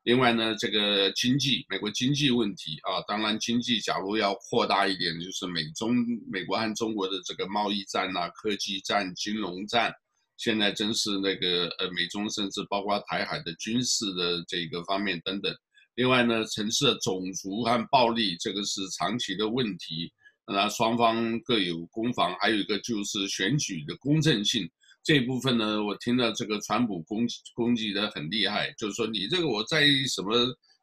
[0.04, 5.96] 另外呢，这个经济，美国经济问题啊，当然经济假如要扩大一点，就是美中
[6.30, 9.90] 美国和中国的这个贸易战呐、啊、科技战、金融战，
[10.36, 15.50] 现在真是那个呃美中甚至包括台海的军事的这个方面等等。
[15.94, 20.12] 另外呢，城市的种族和暴力，这个是长期的问题，
[20.46, 24.68] 那双方各有攻防，还有一个就是选举的公正性。
[25.04, 30.34] 这一部分呢，我听到这个川普攻击攻击的很厉害，就是说你这个我在什么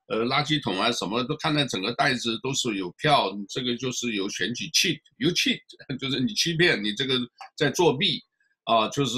[0.07, 5.59] 呃垃圾桶啊什么都看到整个袋子都是有票，这个就是有选举 cheat，有 cheat，
[5.99, 7.19] 就是你欺骗，你这个
[7.57, 8.21] 在作弊
[8.65, 9.17] 啊，就是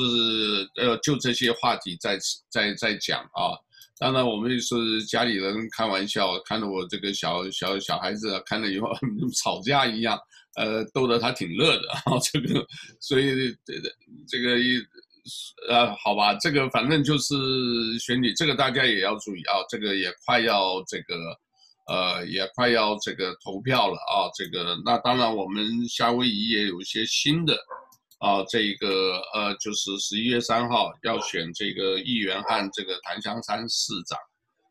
[0.78, 2.18] 呃就这些话题在
[2.50, 3.60] 在在讲啊。
[4.00, 8.90] 当然我们是家里人开玩笑，看着我这个小小小孩子看了以后
[9.44, 10.18] 吵架一样。
[10.56, 12.64] 呃，逗得他挺乐的啊， 这个，
[13.00, 13.90] 所以这个
[14.28, 14.78] 这个一，
[15.68, 17.34] 呃，好吧，这个反正就是
[18.00, 21.16] 选举，这个大家也要注意啊，这个也快要这个，
[21.88, 27.56] 呃，也快要这个投票了啊，这个，那当然我们夏威夷也有一些新的，
[28.20, 34.20] 啊，这个呃，就是十一月三号要选这个议员和这个檀香山市长，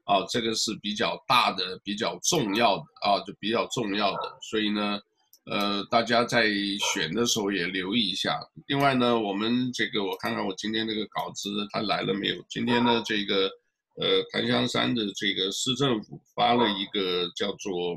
[0.04, 5.00] 啊，这个是比较大的、比较重要的啊，就比较重要的，所以呢。
[5.44, 6.46] 呃，大家在
[6.94, 8.38] 选的时候也留意一下。
[8.68, 12.44] 另外呢，我们这个我看看我今天这个稿子，它来了没有？
[12.48, 13.50] 今天的这个
[13.96, 17.96] 呃檀香山的这个市政府发了一个叫做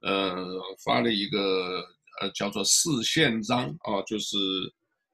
[0.00, 0.44] 呃
[0.84, 1.80] 发了一个
[2.20, 4.36] 呃叫做市宪章啊，就是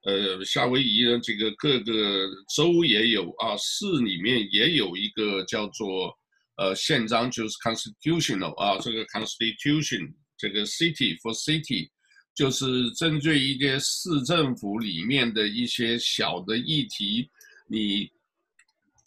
[0.04, 6.16] 呃夏威夷的这个各个州也有啊，市里面也有一个叫做
[6.56, 10.14] 呃宪章，就是 constitutional 啊，这个 constitution。
[10.38, 11.90] 这个 city for city，
[12.34, 17.28] 就是针对一些市政府里面的一些小的议题，
[17.66, 18.08] 你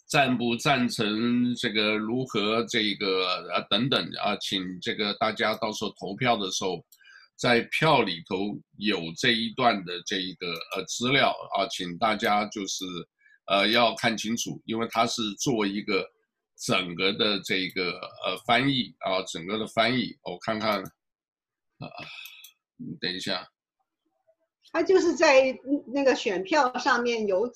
[0.06, 6.84] 赞不赞成这个如何这个啊等等啊，请这个大家到时候投票的时候，
[7.36, 12.84] 在票里头有这一段的这一个呃资料啊，请大家就是
[13.46, 16.06] 呃要看清楚，因为它是做一个
[16.58, 17.92] 整个的这个
[18.26, 20.84] 呃翻译啊，整个的翻译，我看看。
[21.86, 22.04] 啊，
[22.76, 23.46] 你等一下，
[24.72, 25.56] 他就是在
[25.92, 27.50] 那个选票上面有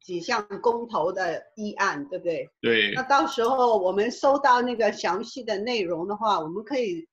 [0.00, 2.48] 几项公投的议案，对不对？
[2.60, 2.92] 对。
[2.94, 7.08] 那到时候我们收到那个详细的内容的话，我们可以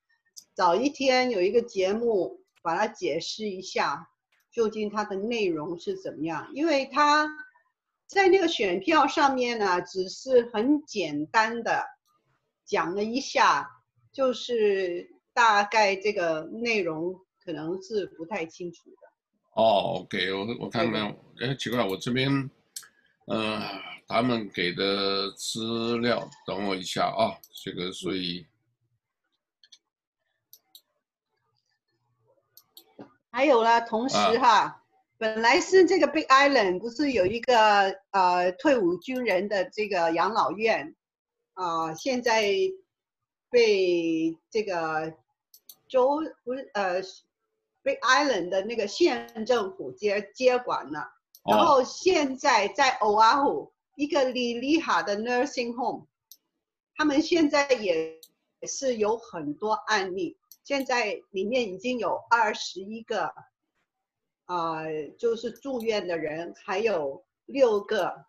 [0.54, 4.08] 早一天有一个节目把它解释一下，
[4.52, 6.50] 究竟它的内容是怎么样？
[6.54, 7.28] 因为它
[8.08, 11.86] 在那个选票上面呢，只是很简单的
[12.66, 13.70] 讲了一下，
[14.12, 15.15] 就是。
[15.36, 18.98] 大概这个内容可能是不太清楚的。
[19.52, 22.50] 哦，OK，我我看看，哎，奇怪，我这边，
[23.28, 23.62] 呃，
[24.08, 28.48] 他们给的资料，等我一下啊，这个所以，
[33.30, 34.84] 还有呢，同时哈，啊、
[35.18, 40.96] 本来是这个 Big Island 不是有一个呃退伍军人的这个养老院
[41.56, 42.42] 啊、呃，现在
[43.50, 45.14] 被这个
[45.88, 47.02] 州不是呃
[47.84, 51.02] Big Island 的那个县政府接接管了，
[51.44, 56.08] 哦、然后现在在 Oahu 一个 Liliha 的 Nursing Home，
[56.96, 58.20] 他们现在也
[58.68, 60.38] 是有很多案例。
[60.64, 63.26] 现在里面已经有二十一个，
[64.46, 68.26] 啊、呃，就是住院的人，还有六个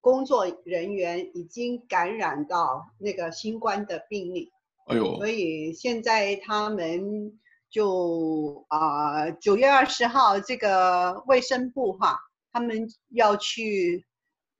[0.00, 4.52] 工作人员已经感染到那个新冠的病例。
[4.86, 5.16] 哎呦！
[5.16, 7.38] 所以现在他们
[7.70, 12.18] 就啊，九、呃、月二十号这个卫生部哈，
[12.52, 14.04] 他们要去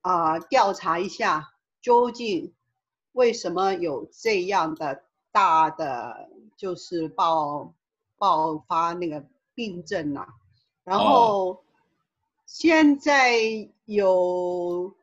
[0.03, 1.49] 啊、呃、调查一下，
[1.81, 2.55] 究竟
[3.13, 6.31] 为什么有这样的大的。
[6.59, 7.75] 就是爆
[8.17, 10.27] 爆发那个病症啊，
[10.85, 11.63] 然后
[12.47, 13.39] 现在
[13.85, 14.97] 有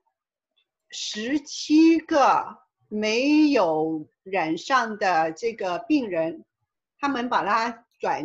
[0.90, 2.63] 十七个
[2.94, 6.46] 没有染上的这个病人，
[7.00, 8.24] 他们把他转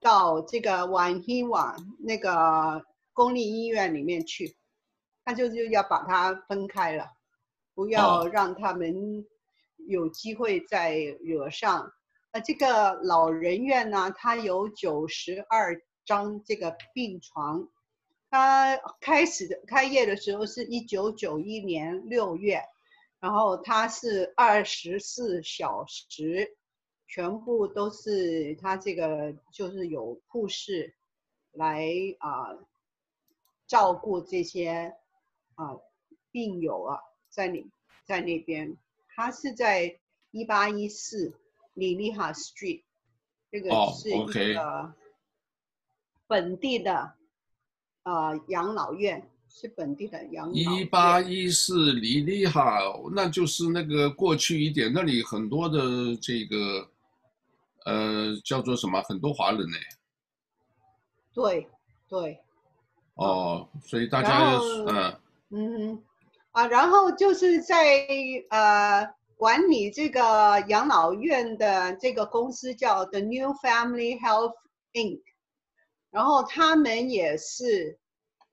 [0.00, 4.56] 到这个万希瓦那个公立医院里面去，
[5.26, 7.10] 他就是要把它分开了，
[7.74, 9.26] 不要让他们
[9.86, 11.92] 有机会再惹上。
[12.30, 17.68] 呃，这个老人院呢，它有九十二张这个病床，
[18.30, 22.62] 它开始的开业的时候是一九九一年六月，
[23.20, 26.56] 然后它是二十四小时，
[27.06, 30.94] 全部都是它这个就是有护士
[31.52, 31.86] 来
[32.18, 32.66] 啊、呃、
[33.66, 34.94] 照顾这些
[35.54, 35.82] 啊、呃、
[36.30, 37.66] 病友啊，在那
[38.04, 38.76] 在那边，
[39.14, 39.98] 它是在
[40.30, 41.38] 一八一四。
[41.78, 42.82] Liliha Street，
[43.52, 44.92] 这个是一个
[46.26, 47.14] 本地的
[48.02, 50.74] 呃养老院，是本地的养老院。
[50.74, 52.78] 一八一四里利哈，
[53.12, 56.88] 那就是那个过去一点，那里很多的这个
[57.84, 59.76] 呃叫做什么，很多华人呢。
[61.32, 61.68] 对
[62.08, 62.38] 对。
[63.14, 64.58] 哦，所以大家
[65.50, 66.02] 嗯嗯
[66.52, 67.76] 啊，然后就是在
[68.50, 69.18] 呃。
[69.38, 74.54] 管理这个养老院的这个公司叫 The New Family Health
[74.94, 75.20] Inc.，
[76.10, 78.00] 然后他们也是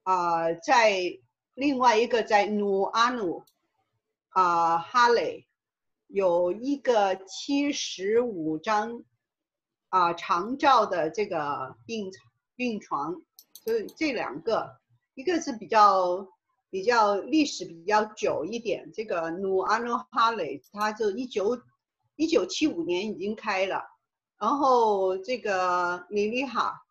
[0.06, 1.20] 啊、在
[1.54, 3.44] 另外一个在努阿努
[4.30, 5.46] 啊哈雷
[6.08, 9.04] 有一个七十五张
[9.90, 12.10] 啊长照的这个病
[12.56, 14.80] 病床，所以这两个
[15.14, 16.28] 一个是比较。
[16.72, 21.58] 比较历史比较久一点，这个努阿努哈雷，它就一九
[22.18, 23.82] 一九七五年已经开了，
[24.38, 26.85] 然后这个尼里哈，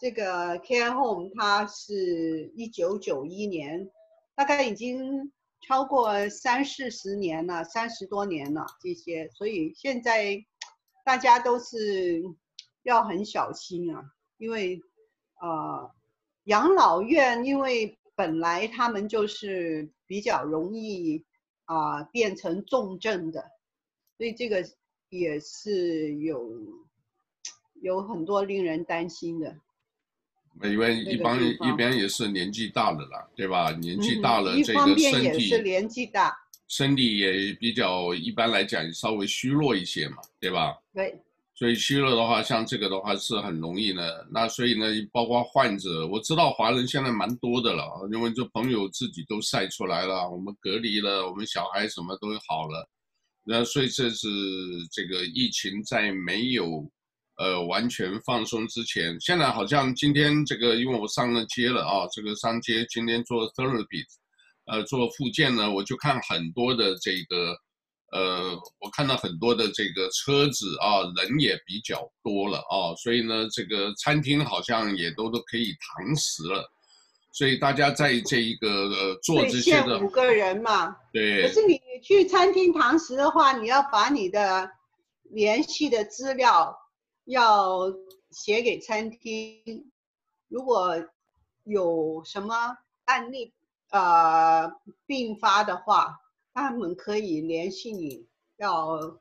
[0.00, 3.90] 这个 Care Home 它是一九九一年，
[4.34, 10.44] 大概已经超过三四十年了，三十多年了这些，所以现在
[11.04, 12.22] 大家都是
[12.82, 14.02] 要很小心啊，
[14.38, 14.80] 因为
[15.40, 15.90] 呃
[16.44, 17.96] 养老院因为。
[18.16, 21.24] 本来他们就是比较容易
[21.64, 23.50] 啊、变成重症的，
[24.18, 24.62] 所以这个
[25.08, 26.52] 也是有
[27.80, 29.56] 有很多令人担心的。
[30.64, 33.70] 因为一般一边也是年纪大了啦，对吧？
[33.72, 36.36] 年纪大了，这个身体、嗯、也是年纪大，
[36.68, 40.76] 身体也比较一般来讲稍微虚弱一些嘛，对吧？
[40.92, 41.18] 对。
[41.54, 44.26] 所以虚弱的话，像这个的话是很容易的。
[44.30, 52.88] 那所以呢，包括患者，我知道华人现在蛮多的了，因为这朋友自己都晒出来了，我们隔离了，我们小孩什么都好了。
[53.44, 54.26] 那所以这是
[54.90, 56.90] 这个疫情在没有
[57.40, 64.04] 呃完全放松之前，现在好像今天这个，因为我上了街了啊，这个上街今天做 therapy，
[64.66, 67.56] 呃，做复健呢，我就看很多的这个。
[68.12, 76.68] 呃，我看到很多的这个车子啊，人也比较多了啊，所以呢，这个餐厅好像也都都可以堂食了，
[77.30, 81.42] 所以大家在这一个呃做这些的五个人嘛，对。
[81.42, 84.68] 可是你去餐厅堂食的话，你要把你的
[85.30, 86.76] 联系的资料
[87.30, 87.92] 要
[88.30, 89.90] 写给餐厅，
[90.48, 90.94] 如果
[91.64, 92.76] 有什么
[93.06, 93.52] 案例
[93.90, 94.70] 呃
[95.06, 96.20] 并发的话。
[96.52, 98.26] 他们可以联系你，
[98.56, 99.16] 要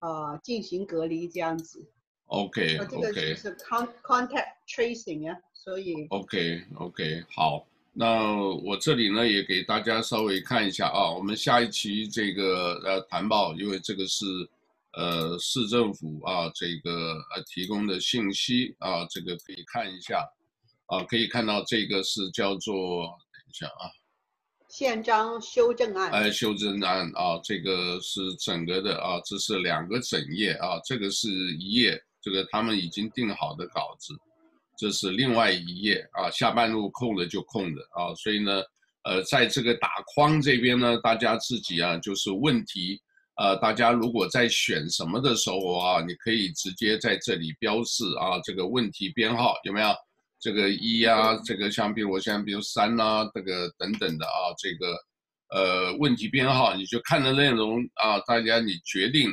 [0.00, 1.82] 呃进行隔离这样子。
[2.26, 2.86] OK OK。
[2.90, 6.06] 这个就是 contact tracing 啊，所以。
[6.10, 14.26] OK OK 好，那我这里呢也给大家稍微看一下啊，我们下一期这个呃谈报，因为这个是
[14.92, 20.24] 呃市政府啊这个呃提供的信息啊，这个可以看一下
[20.86, 23.90] 啊，可以看到这个是叫做等一下啊。
[24.68, 34.14] 宪章修正案，哎，修正案啊，这个是整个的啊，这是两个整页啊，这个是一页，这个他们已经定好的稿子，
[34.78, 38.62] 这是另外一页啊，下半路空的就空的啊，所以呢，
[39.02, 43.02] 呃，在这个打框这边呢，大家自己啊，就是问题，
[43.40, 49.88] 呃，大家如果在选什么的时候啊，你可以直接在这里标示啊，这个问题编号有没有？
[50.38, 54.94] 这个一啊，这个像比如我现在比如三啊，这个等等的啊，这个
[55.54, 59.30] 呃问题编号，你就看的内容啊，大家你决定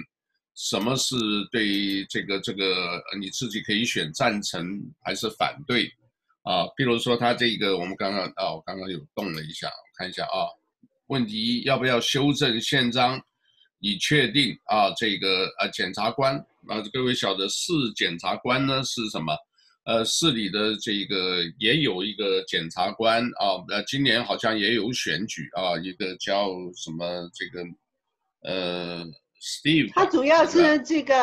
[0.55, 1.15] 什么是
[1.51, 5.91] 对这个这个你自己可以选赞成还是反对
[6.43, 6.65] 啊？
[6.77, 10.47] 比如说他这个我们刚刚啊，我刚刚有动了一下，我看一下啊，
[11.07, 13.21] 问题一要不要修正宪章
[13.80, 16.36] 以确定啊这个呃检察官
[16.67, 19.36] 啊，各位晓得市检察官呢是什么？
[19.86, 27.63] 呃，市里的这个也有一个检察官啊，呃，今年好像也有选举啊，一个叫什么这个，
[28.41, 29.05] 呃
[29.41, 29.89] ，Steve。
[29.93, 31.15] 他主要是这个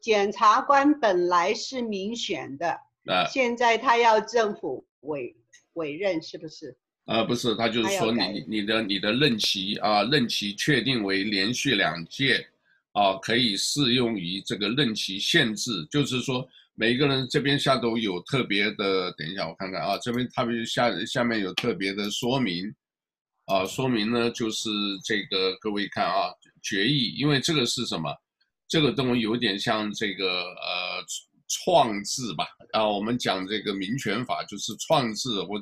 [0.00, 2.78] 检察官本来是民选的，
[3.10, 5.34] 啊，现在他要政府委
[5.72, 6.76] 委任，是不是？
[7.06, 12.46] 啊，不是，他就是说你你的你的任期啊，任期确定为连续两届，
[12.92, 16.48] 啊，可以适用于这个任期限制，就是说。
[16.78, 22.70] 每一个人这边下头有特别的，等一下我看看啊，这边他们下下面有特别的说明，
[23.46, 24.68] 啊，说明呢就是
[25.02, 26.28] 这个各位看啊，
[26.62, 28.14] 决议，因为这个是什么？
[28.68, 31.02] 这个东西有点像这个呃
[31.48, 35.58] 创制吧，啊，我们讲这个民权法就是创制，我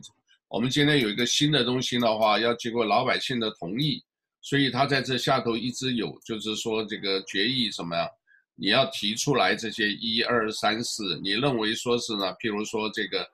[0.55, 4.01] 我们今天有一个新的东西的话，要经过老百姓的同意，
[4.41, 8.09] 所以他在这下头一直有，就是说这个决议什么呀？
[8.55, 12.33] 你要提出来这些一二三四，你认为说是呢？
[12.35, 13.29] 譬如说这个，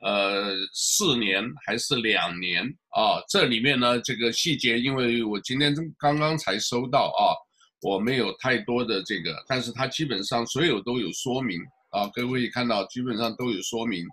[0.00, 3.22] 呃，四年还是两年啊？
[3.28, 7.38] 这里面呢，这个细节，因为我今天刚刚才收到啊，
[7.82, 11.60] 我没有太多的这个，但是它基本上所有都有说明
[11.90, 14.04] 啊，各位看到基本上都有说明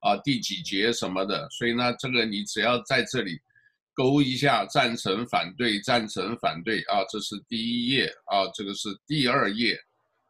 [0.00, 3.40] 啊，第几节什么的，所以呢，这个你只要在这里
[3.94, 9.78] 勾一下赞成、反对、赞成、反对啊，这是第一页啊，这个是第二页。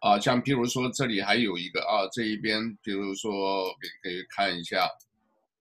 [0.00, 4.88] 啊，像譬如说这里还有一个啊，这一边比如说可以可以看一下，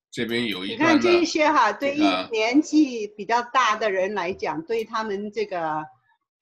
[0.10, 0.74] 这边有一个。
[0.76, 2.02] 你看这些哈，对于
[2.32, 5.84] 年纪比较大的人来讲，对他们这个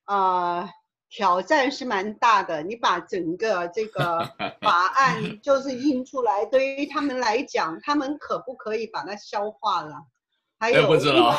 [0.05, 0.70] 呃
[1.10, 2.64] 挑战是蛮大的。
[2.64, 4.20] 你把整个这个
[4.62, 9.95] 法案就是印出来，对于他们来讲，他们可不可以把它消化了？
[10.60, 11.36] 还有，不知道，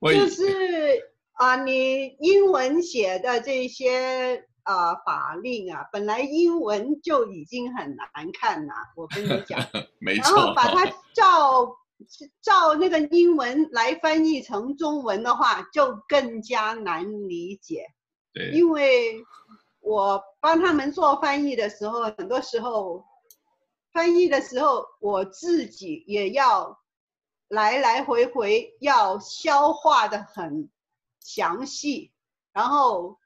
[0.00, 4.46] 就是 啊，你英文写的这些。
[4.64, 9.60] 啊、呃，法令啊，本来英文就已经很难看了，我跟你讲，
[10.00, 10.34] 没错。
[10.34, 11.76] 然后把它照
[12.40, 17.88] 照那个英文来翻译成中文的话，就更加难理解。
[18.34, 19.24] 对，因为
[19.80, 23.04] 我帮他们做翻译的时候，很多时候
[23.92, 26.78] 翻译的时候，我自己也要
[27.48, 30.68] 来来回回要消化的很
[31.20, 32.12] 详细，
[32.52, 33.18] 然后。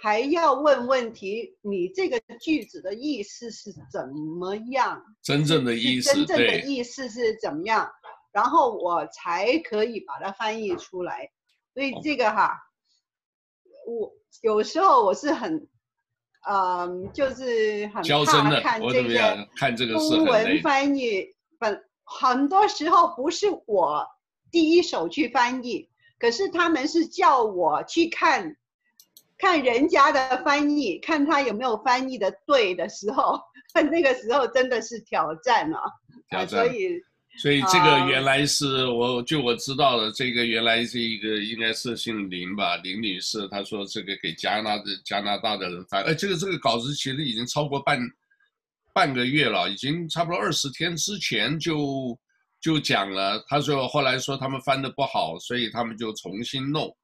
[0.00, 5.02] 还要问问题，你这个句子的意思是怎么样？
[5.24, 7.90] 真正的意思，真正的意思是怎么样？
[8.30, 11.32] 然后我才可以把它翻译出来。
[11.74, 12.56] 所以这个哈，
[13.88, 15.66] 我有时候我是很，
[16.48, 21.34] 嗯，就是很怕看这个看这个中文翻译。
[21.58, 24.06] 本很多时候不是我
[24.50, 28.56] 第一手去翻译，可是他们是叫我去看。
[29.40, 33.38] 看人家的翻译，看他有没有翻译的对的时候，
[33.88, 35.80] 那个时候真的是挑战了。
[36.28, 36.48] 挑战。
[36.48, 37.00] 所以，
[37.40, 48.00] 所以这个原来是我就我知道的，这个原来是一个应该是姓林吧，林女士，她说这个给加拿的加拿大的人发，呃，这个这个稿子其实已经超过半
[48.92, 52.18] 半个月了，已经差不多二十天之前就
[52.60, 53.42] 就讲了。
[53.46, 56.94] 她说后来说他们翻的不好，所以他们就重新弄。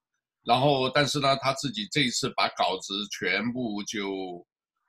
[0.45, 4.45] 然后，但是呢，她自己这一次把稿子全部就，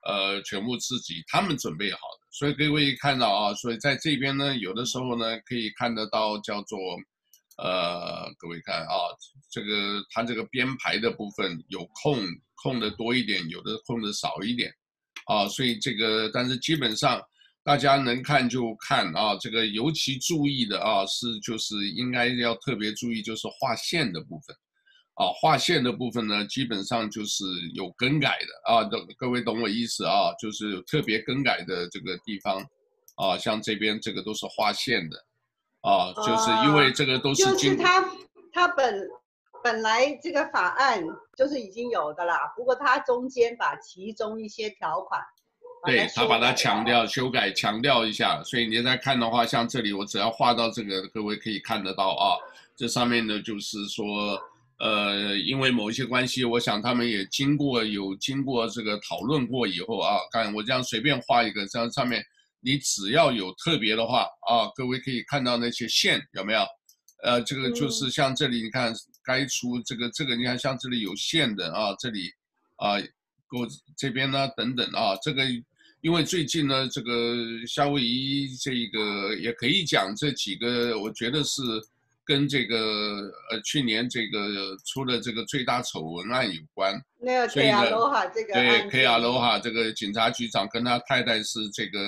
[0.06, 6.78] 呃，全部自己他们准备好的，所以各位看到啊，所以在这边呢，有的时候呢，可以看得到叫做，
[7.58, 8.94] 呃，各位看啊，
[9.50, 12.24] 这个他这个编排的部分有空
[12.62, 14.72] 空的多一点，有的空的少一点，
[15.26, 17.20] 啊，所以这个但是基本上
[17.64, 24.56] 大家能看就看啊，这个尤其注意的啊是就是应该要特别注意就是划线的部分。
[25.16, 32.62] 啊，划线的部分呢，基本上就是有更改的啊，各各位懂我意思啊，就是特别更改的这个地方，
[33.16, 35.18] 啊，像这边这个都是划线的，
[35.80, 38.06] 啊，就是因为这个都是就是他
[38.52, 39.08] 他本
[39.64, 41.02] 本来这个法案
[41.38, 45.22] 就是已经有的啦，不过他中间把其中一些条款，
[45.86, 52.36] 对他把它强调修改强调一下，所以你在看的话，像这里我只要画到这个，各位可以看得到啊，
[52.76, 54.38] 这上面呢就是说。
[54.78, 62.22] 呃，因为某一些关系，我想他们也经过有经过这个讨论过以后啊，看我这样随便画一个，这样上面
[62.60, 66.60] 你只要有特别的话啊，各位可以看到那些线有没有？
[67.24, 72.30] 呃，这个就是像这里你看该出这个这个你看像这里有线的啊，这里
[72.76, 72.96] 啊，
[73.58, 73.66] 我
[73.98, 75.46] 这边呢等等啊，这个
[76.02, 77.34] 因为最近呢这个
[77.66, 81.62] 夏威夷这个也可以讲这几个，我觉得是。
[82.26, 82.78] 跟这个
[83.52, 92.00] 呃去年这个出了这个最大丑闻案有关，那个 K 亚罗哈这个对 K 亚罗哈这个警察局长跟他太太是这个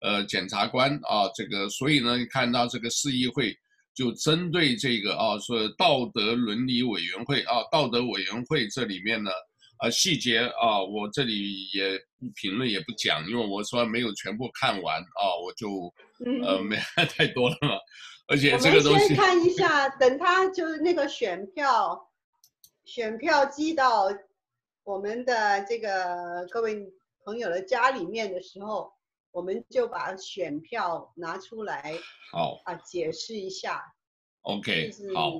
[0.00, 3.54] 呃检察官啊，这个所以呢，你看到这个市议会
[3.94, 9.30] 就针对这个啊说道德伦理委员会啊道德委员会这里面呢
[9.76, 15.92] 啊细节啊我这里也不评论也不讲，因为我说没有全部看完啊，我就
[16.44, 16.76] 呃没
[17.14, 17.74] 太多了嘛。
[18.30, 22.08] 而且这个东西，我们先看一下，等他就是那个选票，
[22.84, 24.08] 选票寄到
[24.84, 26.92] 我们的这个各位
[27.24, 28.92] 朋友的家里面的时候，
[29.32, 31.92] 我们就把选票拿出来，
[32.30, 33.82] 好啊，解释一下。
[34.42, 35.32] OK，好，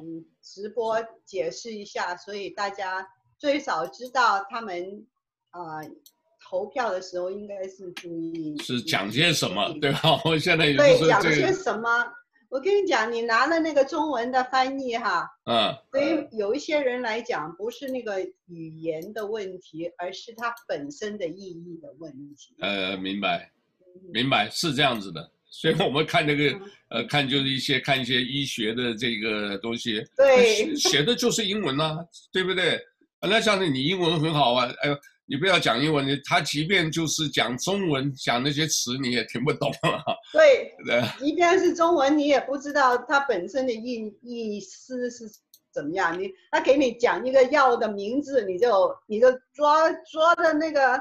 [0.42, 5.06] 直播解释一下，所以大家最少知道他们
[5.50, 5.90] 啊、呃、
[6.44, 10.20] 投票的时候应该是注意是讲些什么，对吧？
[10.24, 11.88] 我现在也对讲些什么。
[12.50, 22.56] 我跟你讲，你拿了那个中文的翻译哈，嗯，对于有一些人来讲，不是那个语言的问题，而是它本身的意义的问题。
[22.58, 23.52] 呃，明白，
[24.12, 25.30] 明白是这样子的。
[25.48, 32.80] 所以我们看那个，嗯、呃，看就是一些看一些医学的这个东西，对，写的就是英文啊，对不对？
[33.20, 34.98] 那像你英文很好啊，哎呦。
[35.30, 39.70] 你不要讲英文，你他即便就是讲中文，讲那些词你也听不懂。
[40.34, 45.30] 对，对，即便是中文，你也不知道它本身的意意思是
[45.72, 46.20] 怎么样。
[46.20, 51.00] 你他给你讲一个药的名字，你就你就抓抓的那个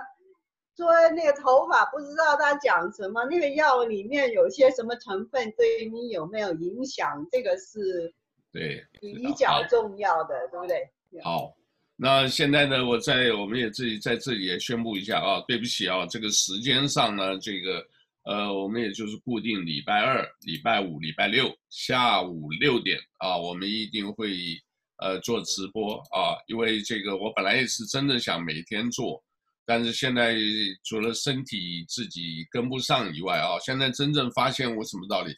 [0.75, 3.25] 抓那个头发，不知道他讲什么。
[3.25, 8.13] 那个药里面有些什么成分，对于你有没有影响，这个是
[8.51, 10.87] 对比较重要的，对不对？
[11.23, 11.55] 好。
[12.01, 17.85] 那现在呢，我在我们也自己在这里也宣布一下啊，对不起啊，这个时间上呢，这个
[18.23, 24.57] 呃，我们也就是固定礼拜二、礼拜五、礼拜六下午六点啊，我们一定会
[24.99, 29.21] 呃做直播啊，因为这个我本来也是真的想每天做，
[29.65, 30.37] 但是现在
[30.85, 35.35] 除了身体自己跟不上以外啊，现在真正发现我什么道理？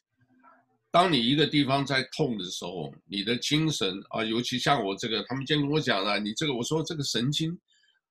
[0.92, 7.58] 当你一个地方在痛的时候，你的精神啊，尤其像我这个，他们今天跟我讲了，你这个我说这个神经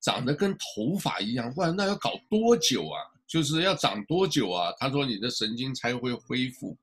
[0.01, 2.97] 长得跟头发一样，哇，那要搞多久啊？
[3.27, 4.73] 就是要长多久啊？
[4.79, 6.75] 他说你的神经才会恢复，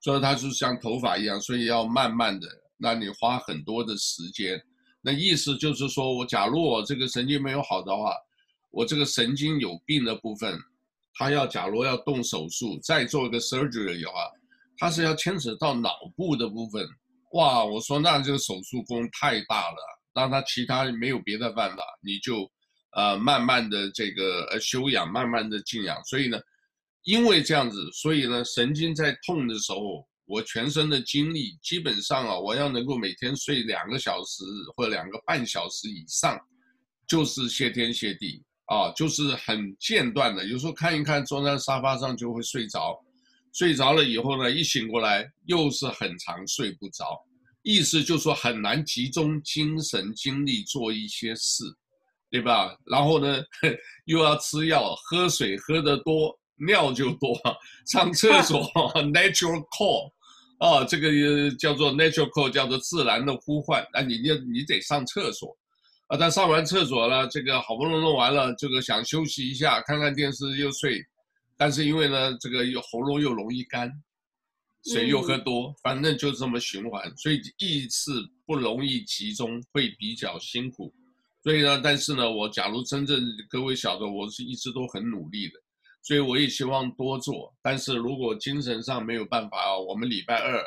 [0.00, 2.46] 所以它就像头发一样，所以要慢慢的，
[2.76, 4.62] 那你花很多的时间。
[5.02, 8.14] 那意思就是说我假如我这个神经没有好的话，
[8.70, 10.56] 我这个神经有病的部分，
[11.14, 14.30] 他要假如要动手术，再做一个 surgery 的话。
[14.80, 16.88] 它是要牵扯到脑部的部分，
[17.32, 17.62] 哇！
[17.62, 19.76] 我说那这个手术功太大了，
[20.14, 22.50] 让他其他没有别的办法，你就，
[22.96, 26.02] 呃，慢慢的这个呃休养，慢慢的静养。
[26.04, 26.40] 所以呢，
[27.02, 34.42] 因为这样子，所以呢，神经在痛的时候，我全身的精力基本上啊，我要能够每天睡两个小时
[34.74, 36.40] 或者两个半小时以上，
[37.06, 42.98] 就是谢天谢地啊，就是很间断的，有时候看一看，坐在沙发上就会睡着。
[43.52, 47.18] 睡着了以后呢，一醒过来又是很长睡不着，
[47.62, 51.64] 意思就是说很难集中精神精力做一些事，
[52.30, 52.76] 对吧？
[52.86, 53.42] 然后呢，
[54.04, 57.36] 又要吃药，喝水喝得多，尿就多，
[57.86, 58.62] 上厕所
[59.12, 60.12] natural call，
[60.58, 61.10] 啊，这个
[61.56, 65.56] 叫做 natural call，叫做自然的呼唤，啊，你你你得上厕所，
[66.06, 71.04] 啊，但上完厕所了，这个好不容易弄完了，这个想休息一下，看看电视又睡。
[71.60, 73.92] 但是因为呢，这个又喉咙又容易干，
[74.82, 78.10] 水又喝多，嗯、反正就这么循环，所以意识
[78.46, 80.90] 不容易集中，会比较辛苦。
[81.42, 85.60] 所以呢，但是呢，我假如真正各位晓得，我是一直都很努力的，
[86.00, 87.54] 所以我也希望多做。
[87.60, 90.64] 但是如果精神上没有办法啊，我们礼拜二、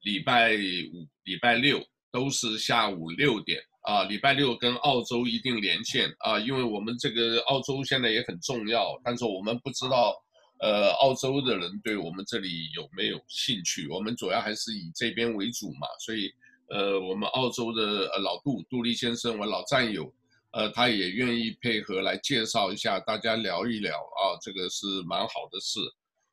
[0.00, 10.14] 礼拜五、礼拜六都是下午六点啊，礼拜六跟澳洲一定连线啊，因为我们这个澳洲现在也很重要，但是我们不知道，
[10.60, 13.88] 呃，澳洲的人对我们这里有没有兴趣？
[13.88, 16.30] 我们主要还是以这边为主嘛，所以
[16.68, 20.12] 呃，我们澳洲的老杜杜立先生，我老战友，
[20.50, 25.80] 呃，他也愿意配合来介绍一下，大家聊一聊啊，这个是蛮好的事，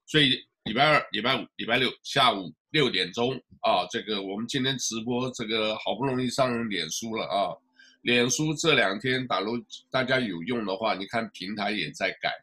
[0.06, 0.44] 所以。
[0.66, 7.54] 礼拜二、礼拜五、礼拜六下午六点钟啊，这个我们今天直播，这个好不容易上脸书了啊。
[8.02, 12.34] 脸书这两天，假如大家有用的话，你看平台也在改，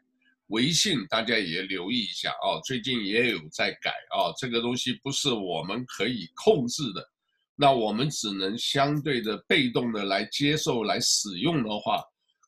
[0.47, 4.31] 微信大家也留意一下啊，最近也有在改啊。
[4.37, 7.05] 这个东西不是我们可以控制的，
[7.57, 12.01] 那我们只能相对的被动的来接受、来使用的话，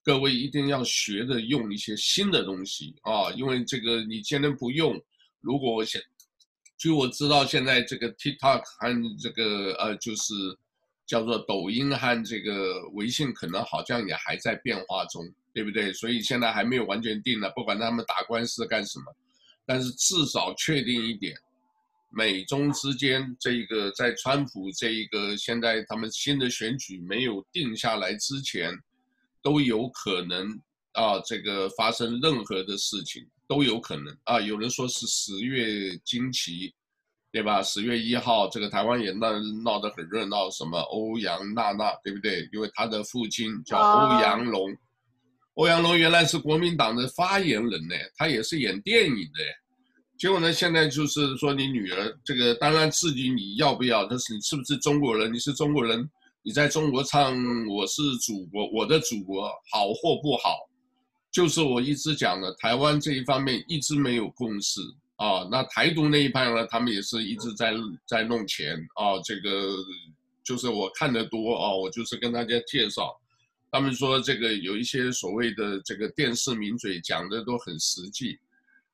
[0.05, 4.97] 各位一定要学着用一些新的东西啊，因为这个你今天不用。
[5.45, 6.01] 如果我想，
[6.75, 10.33] 据我知道，现在这个 TikTok 和这个呃，就是
[11.05, 15.23] 叫做抖音和这个微信，可能好像也还在变化中，
[15.53, 15.93] 对不对？
[15.93, 19.05] 所以现在还没有完全定了，不管他们打官司干什么，
[19.67, 21.35] 但是至少确定一点，
[22.11, 28.73] 美中之间这个在川普这一个现在他们新的选举没有定下来之前，
[29.43, 30.59] 都有可能
[30.93, 33.23] 啊，这个发生任何的事情。
[33.47, 36.73] 都有可能啊，有人说是十月惊奇，
[37.31, 37.61] 对吧？
[37.61, 39.31] 十月一号，这个台湾也闹
[39.63, 42.47] 闹得很热闹，什么欧阳娜娜，对不对？
[42.53, 44.77] 因为她的父亲叫欧阳龙，啊、
[45.55, 49.39] 欧阳龙原来是国民党的发言人呢，他也是演电影的。
[50.17, 55.33] 结果呢，现在就是说你女儿这个，当然至于你要不要，但是你是不是中国人？
[55.33, 56.09] 你是中国人，
[56.41, 57.35] 你在中国唱
[57.67, 60.57] 我是祖国，我的祖国好或不好？
[61.35, 64.79] 就是我一直讲的，台湾这一方面一直没有共识
[65.17, 65.45] 啊。
[65.51, 67.73] 那台独那一派呢，他们也是一直在
[68.07, 69.19] 在弄钱啊。
[69.21, 69.75] 这个
[70.45, 73.13] 就是我看得多啊，我就是跟大家介绍，
[73.69, 78.39] 他们说这个有一些所谓的这个电视名嘴讲的都很实际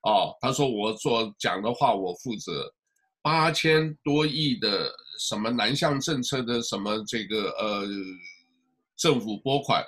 [0.01, 0.33] 啊。
[0.41, 2.73] 他说我做讲的话我负责，
[3.21, 7.87] 八千多亿的什么南向政策的什么这个呃
[8.97, 9.85] 政府拨款，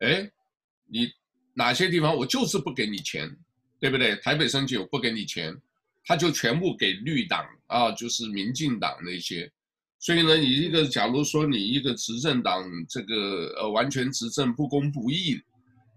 [0.00, 0.30] 哎，
[0.86, 1.10] 你。
[1.54, 3.30] 哪些地方我就是不给你钱，
[3.78, 4.16] 对不对？
[4.16, 5.54] 台北升级我不给你钱，
[6.06, 9.52] 他就全部给绿党啊，就是民进党那些。
[9.98, 15.38] 所以呢，你一个假如说你一个执政党这个呃完全执政不公不义，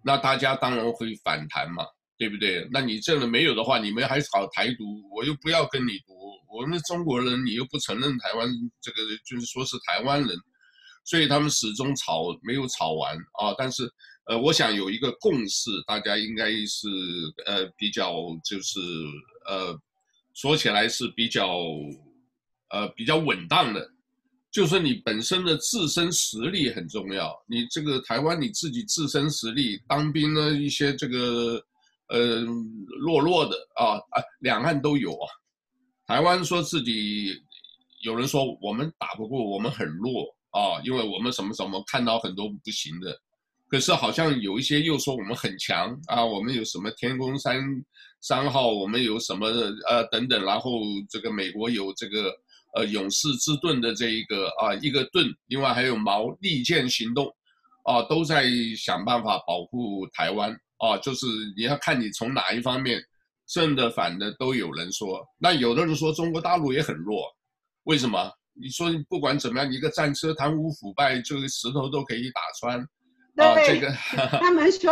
[0.03, 1.85] 那大家当然会反弹嘛，
[2.17, 2.67] 对不对？
[2.71, 4.83] 那你这个没有的话，你们还炒台独，
[5.15, 6.13] 我又不要跟你独，
[6.53, 8.49] 我们中国人你又不承认台湾
[8.81, 10.37] 这个就是说是台湾人，
[11.05, 13.89] 所以他们始终吵没有吵完啊，但是。
[14.25, 16.87] 呃，我想有一个共识，大家应该是
[17.45, 18.11] 呃比较
[18.43, 18.79] 就是
[19.47, 19.79] 呃
[20.33, 21.47] 说起来是比较
[22.69, 23.87] 呃比较稳当的，
[24.51, 27.31] 就是你本身的自身实力很重要。
[27.47, 31.63] 你这个台湾你自己自身实力，当兵呢一些这个
[32.09, 32.41] 呃
[32.99, 35.29] 弱弱的啊啊，两岸都有啊。
[36.07, 37.39] 台湾说自己
[38.01, 43.21] 有人说我们打不过，我们很弱啊，因为我们什么什么看到很多不行的。
[43.67, 47.59] 可是好像有一些又说我们很强啊，我们有什么天宫三
[48.21, 49.47] 三号，我们有什么
[49.87, 52.31] 呃等等，然后这个美国有这个
[52.75, 57.27] 呃勇士之盾的这一个啊一个盾，另外还有毛利剑行动，
[57.83, 58.45] 啊都在
[58.77, 61.25] 想办法保护台湾啊，就是
[61.57, 63.01] 你要看你从哪一方面，
[63.47, 67.23] 正的反的都有人说，那有的人说中国大陆也很弱，
[67.83, 68.31] 为什么？
[68.53, 72.87] 你说不管怎么样，一个战车贪污腐败，这个石头都可以打穿。
[73.35, 73.91] 对，啊这个、
[74.39, 74.91] 他们说，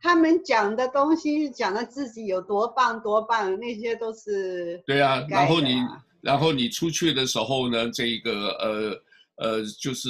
[0.00, 5.24] 他们讲的东西讲的自己有多棒多棒，那些都是对啊。
[5.28, 5.76] 然后你，
[6.22, 9.02] 然后你出去的时候呢，这个呃
[9.36, 10.08] 呃，就是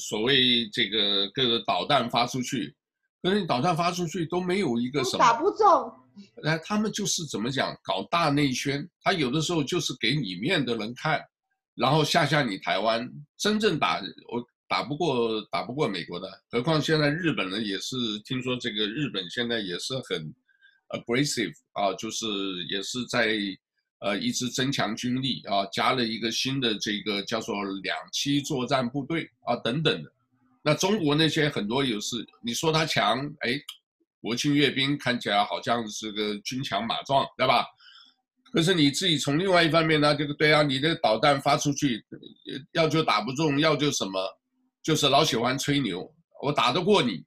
[0.00, 2.74] 所谓这个各个导弹发出去，
[3.22, 5.92] 可是你导弹发出去都没有一个什么打不中。
[6.42, 11.20] 那，他们就是怎么讲，搞大内宣，他有的时候就是给里面的人看，
[11.74, 14.00] 然后吓吓你台湾，真正打
[14.32, 14.42] 我。
[14.68, 20.34] 打不过打不过美国的，何况现在日本人也是听说这个日本现在也是很
[20.88, 22.26] aggressive 啊，就是
[22.68, 23.38] 也是在
[24.00, 30.12] 呃一直增强军力啊，加了一个新的这个叫做两栖作战部队啊等等的。
[30.62, 33.56] 那中国那些很多有是你说他强，哎，
[34.20, 37.64] 国庆阅兵看起来好像是个军强马壮，对吧？
[38.52, 42.04] 可是你自己从另外一方面呢，这个对啊，你的导弹发出去，
[42.72, 44.20] 要就打不中，要就什么。
[44.86, 46.08] 就是老喜欢吹牛，
[46.40, 47.20] 我打得过你，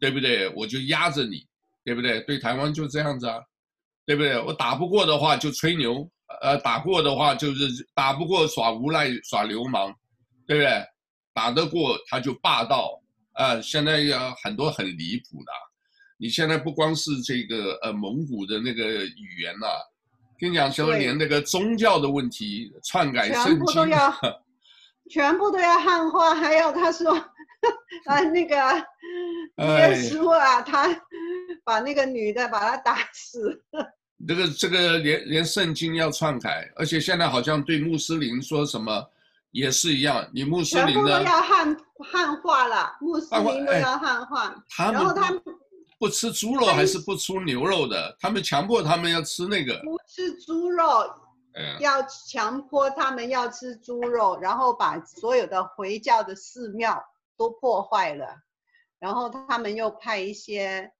[0.00, 0.48] 对不对？
[0.54, 1.46] 我就压着你，
[1.84, 2.22] 对不对？
[2.22, 3.38] 对台湾就这样子啊，
[4.06, 4.40] 对不对？
[4.40, 6.08] 我打不过的话就吹牛，
[6.40, 9.94] 呃，打过的话就是打不过耍无赖耍流氓，
[10.46, 10.82] 对不对？
[11.34, 12.98] 打得过他就霸道
[13.32, 13.62] 啊、呃！
[13.62, 15.52] 现在有很多很离谱的，
[16.16, 19.76] 你现在不光是这个呃蒙古的那个语言呐、啊，
[20.38, 24.10] 跟你讲说连那个宗教的问题篡改圣经，全部都要，
[25.10, 27.12] 全部都要汉化，还有他说
[28.06, 30.88] 啊那个耶稣啊，他
[31.64, 33.62] 把那个女的把他打死。
[34.26, 39.04] 这个这个连连圣经要篡改，而且现在好像对穆斯林说什么
[39.50, 40.92] 也是一样，你穆斯林呢？
[40.94, 44.54] 全部都要汉汉化了，穆斯林都要汉化。
[44.70, 45.40] 他们然后他们
[45.98, 48.16] 不吃猪肉还是不吃牛肉的？
[48.18, 49.78] 他们强迫他们要吃那个。
[49.84, 50.84] 不吃猪肉，
[51.80, 57.04] 要强迫他们要吃猪肉，然后把所有的回教的寺庙
[57.36, 58.26] 都破坏了，
[58.98, 60.92] 然后他们又派一些。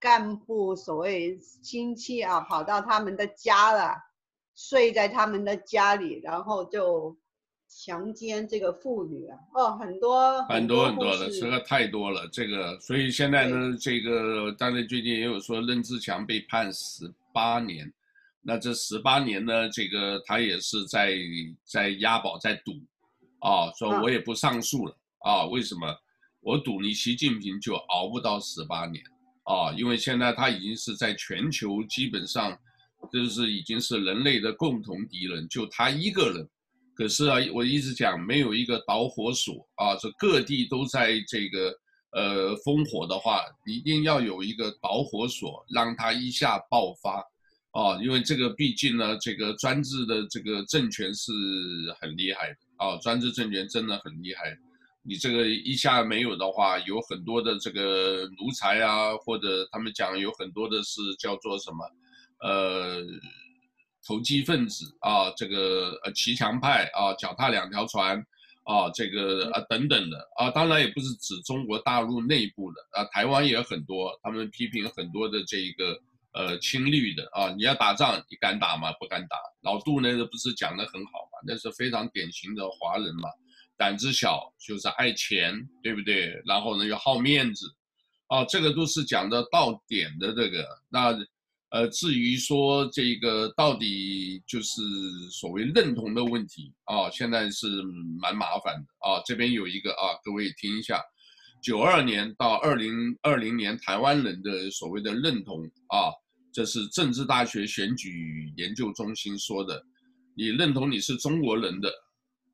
[0.00, 3.96] 干部所谓亲戚啊，跑到他们的家了，
[4.54, 7.16] 睡在他们的家里，然后就
[7.68, 12.28] 强奸这个妇女啊，哦，很多很多很多的，这个太多了。
[12.32, 17.92] 这个，所以现在呢，这个当然最近也有说任志强被判十八年，
[18.48, 21.14] 那这十八年呢，这个他也是在
[21.64, 22.72] 在押宝在赌，
[23.40, 25.86] 啊，说我也不上诉了啊，为什么？
[26.40, 29.04] 我赌你习近平就熬不到十八年。
[29.44, 32.58] 啊，因为现在他已经是在全球基本上，
[33.12, 36.48] 就是已经是人类的共同敌人，就他一个人。
[36.94, 41.78] 可是啊，我一直讲没有一个导火索啊，这各地都在这个
[42.12, 47.22] 呃烽火的话，一定要有一个导火索，让他一下爆发
[47.72, 47.96] 啊。
[48.02, 51.32] 因为这个毕竟呢，这个专制的这个政权是
[52.00, 54.56] 很厉害的啊，专制政权真的很厉害。
[55.02, 61.84] 你这个一下没有的话，有很多的这个奴才啊，或者他们讲有很多的是叫做什么，
[62.40, 63.02] 呃，
[64.06, 68.18] 投机分子啊，这个呃骑墙派啊，脚踏两条船
[68.64, 75.98] 啊，这个啊等等的啊，当然也不是指中国大陆内部的啊，台湾也很多，他们批评很多的这一个
[76.32, 78.92] 呃亲绿的啊，你要打仗你敢打吗？
[79.00, 79.36] 不敢打。
[79.62, 81.38] 老杜那个不是讲的很好吗？
[81.46, 83.28] 那是非常典型的华人嘛。
[83.76, 86.42] 胆子小就是爱钱，对不对？
[86.44, 87.66] 然后呢又好面子，
[88.26, 90.66] 啊，这个都是讲的到点的这个。
[90.88, 91.16] 那，
[91.70, 94.82] 呃，至于说这个到底就是
[95.30, 97.68] 所谓认同的问题啊，现在是
[98.20, 99.22] 蛮麻烦的啊。
[99.24, 101.00] 这边有一个啊，各位听一下，
[101.62, 106.12] 九二年到二零二零年台湾人的所谓的认同啊，
[106.52, 109.82] 这是政治大学选举研究中心说的，
[110.34, 111.88] 你认同你是中国人的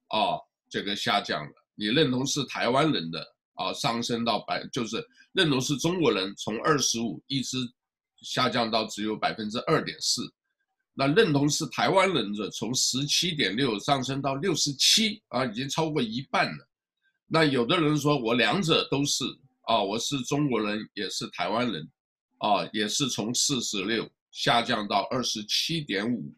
[0.09, 0.39] 啊。
[0.71, 3.25] 这个下降了，你认同是台湾人的
[3.55, 4.97] 啊，上升到百，就是
[5.31, 7.59] 认同是中国人，从二十五一直
[8.23, 10.23] 下降到只有百分之二点四，
[10.93, 16.69] 那认同是台湾人的，从十七点六上升到六十七啊，已经超过一半了。
[17.27, 19.25] 那有的人说我两者都是
[19.63, 21.89] 啊，我是中国人，也是台湾人，
[22.39, 26.33] 啊，也是从四十六下降到二十七点五，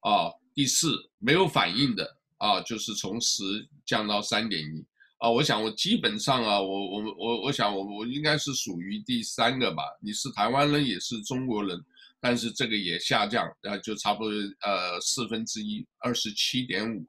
[0.00, 2.18] 啊，第四没有反应的。
[2.42, 3.44] 啊，就是从十
[3.86, 4.84] 降到三点一
[5.18, 9.84] 啊，我想我基本上啊，我我我我想我我应该是属于第三个吧。
[10.02, 11.80] 你是台湾人，也是中国人，
[12.20, 17.06] 但是这个也下降，啊，就差不多呃四分之一，二十七点五，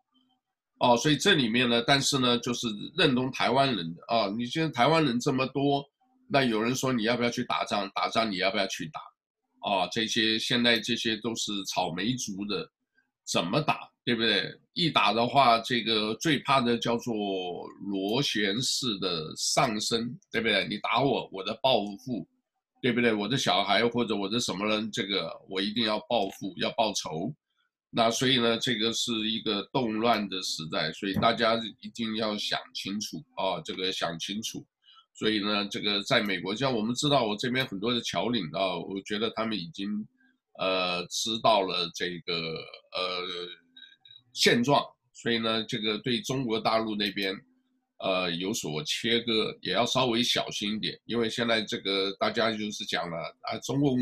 [0.84, 2.68] 哦，所以这里面呢，但是呢，就是
[2.98, 5.82] 认同台湾人啊，你现在台湾人这么多，
[6.28, 7.90] 那有人说你要不要去打仗？
[7.96, 9.00] 打仗你要不要去打？
[9.62, 12.70] 啊，这些现在这些都是草莓族的，
[13.26, 13.90] 怎么打？
[14.04, 14.54] 对不对？
[14.74, 17.16] 一打的话，这个最怕的叫做
[17.86, 20.68] 螺旋式的上升，对不对？
[20.68, 22.28] 你打我，我的报复，
[22.82, 23.14] 对不对？
[23.14, 27.34] 我的小孩或者我的什么人，这个我一定要报复，要报仇。
[27.94, 34.66] 那所以呢，这个是一个动乱的时代，所以大家一定要想清楚啊，这个想清楚。
[35.14, 39.88] 所以呢，这个在美国，像我们知道，我这边很多的侨领啊，我觉得他们已经
[40.58, 43.28] 呃知道了这个呃。
[44.36, 47.40] 现状，所以呢，这个对中国大陆那边，
[48.00, 53.96] 呃，有所切割，也要稍微小心一点，因为现在这个大家就是讲了啊，中共，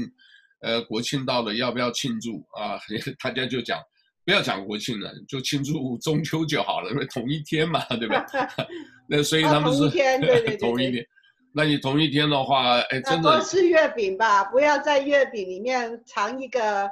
[0.62, 2.80] 呃，国庆到了，要不要庆祝啊？
[3.22, 3.80] 大家就讲，
[4.26, 8.66] 不要讲国庆了，就庆祝中秋就好了，因为同一天嘛，对不对？
[9.08, 11.06] 那所以他们是、啊、同一天，对对对，对， 同一天。
[11.54, 16.90] 那你同一天的话，哎，真的多吃月饼吧，不要在月饼里面藏一个。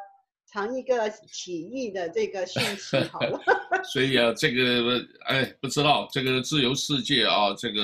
[0.51, 3.39] 藏一个起义的这个讯息好了，
[3.83, 7.83] 所以啊，这个哎，不知道这个自由世界啊，这个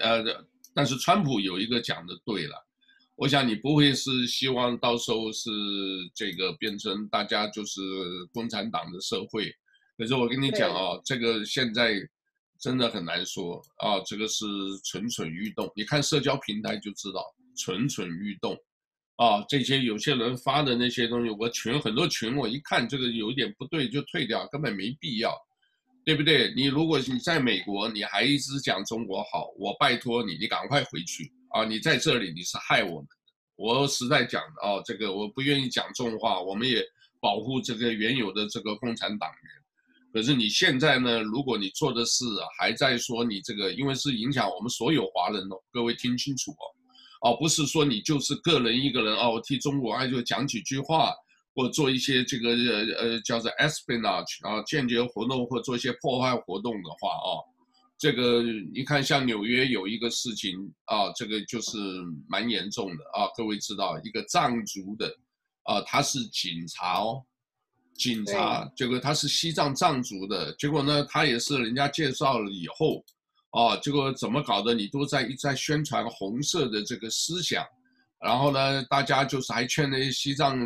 [0.00, 0.22] 呃，
[0.72, 2.63] 但是川普有一个讲的对了，
[3.16, 5.50] 我想你不会是希望到时候是
[6.14, 7.80] 这个变成大家就是
[8.32, 9.52] 共产党的社会，
[9.96, 11.94] 可是我跟你讲啊，这个现在
[12.58, 14.00] 真的很难说啊。
[14.04, 14.44] 这个是
[14.84, 17.24] 蠢蠢欲动，你看社交平台就知道
[17.56, 18.56] 蠢蠢欲动
[19.14, 19.44] 啊。
[19.48, 25.32] 这些有些人发的那些东西，我群很多群，我一看这个有一点不对就退掉，根本没必要，
[26.04, 26.52] 对不对？
[26.56, 31.64] 你如果你在美国，你还一直讲中国好，我拜托你，你赶快回去啊！
[31.64, 33.16] 你在这里你是害我们的。
[33.54, 36.84] 我实在讲哦，这个我不愿意讲重话，我们也
[37.20, 39.52] 保护这个原有的这个共产党员。
[40.12, 42.24] 可是你现在呢，如果你做的事
[42.58, 51.12] 还在说你这个，因为是影响我们所有华人哦，各位听清楚哦，哦，不是说你就是个人一个人哦，我替中国爱就讲几句话，
[51.54, 57.46] 或做一些这个呃呃叫做 espionage 啊间谍活动，或做一些破坏活动的话哦。
[57.96, 58.42] 这个
[58.72, 61.78] 你看，像纽约有一个事情啊，这个就是
[62.28, 63.30] 蛮严重的啊。
[63.36, 65.06] 各位知道，一个藏族的
[65.62, 67.24] 啊，他是警察哦，
[67.94, 73.02] 警察，结果他是西藏藏族的，结果呢，他也是人家介绍了以后，
[73.50, 74.74] 啊，结果怎么搞的？
[74.74, 77.64] 你都在一再宣传红色的这个思想，
[78.20, 80.58] 然后呢，大家就是还劝那些西藏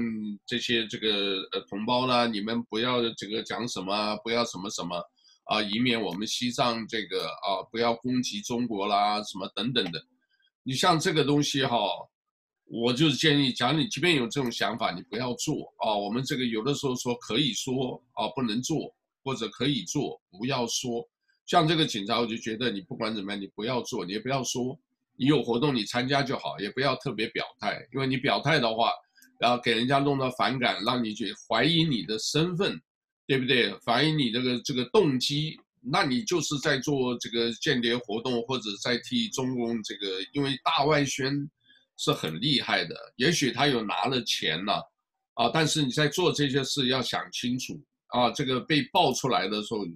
[0.46, 4.98] 这些这个呃同胞呢，你们不要这个讲什么，不要什么什么。
[5.48, 9.98] 啊，以免我们西藏这个啊，不要攻击中国啦，什么等等的。
[10.62, 11.78] 你像这个东西哈，
[12.66, 15.94] 我就是建议，假如你即便有这种想法，你不要做啊。
[15.94, 18.94] 我们这个有的时候说可以说啊，不能做，
[19.24, 21.02] 或者可以做，不要说。
[21.46, 24.78] 像这个警察，我就觉得你不管怎么样，你不要做，你也不要说。
[25.16, 28.92] 你有活动你参加就好，也不要特别表态，因为你表态的话，
[29.40, 32.78] 然后给人家弄到反感，让你去怀疑你的身份。
[33.28, 33.74] 对不对？
[33.80, 41.46] 反映你这个这个动机，那你就是在做这个间谍活动，或者在替中共这个，因为大外宣
[41.98, 44.82] 是很厉害的，也许他有拿了钱了，
[45.34, 49.86] 啊，但是你在做这些事要想清楚啊，这个被爆出来的时候，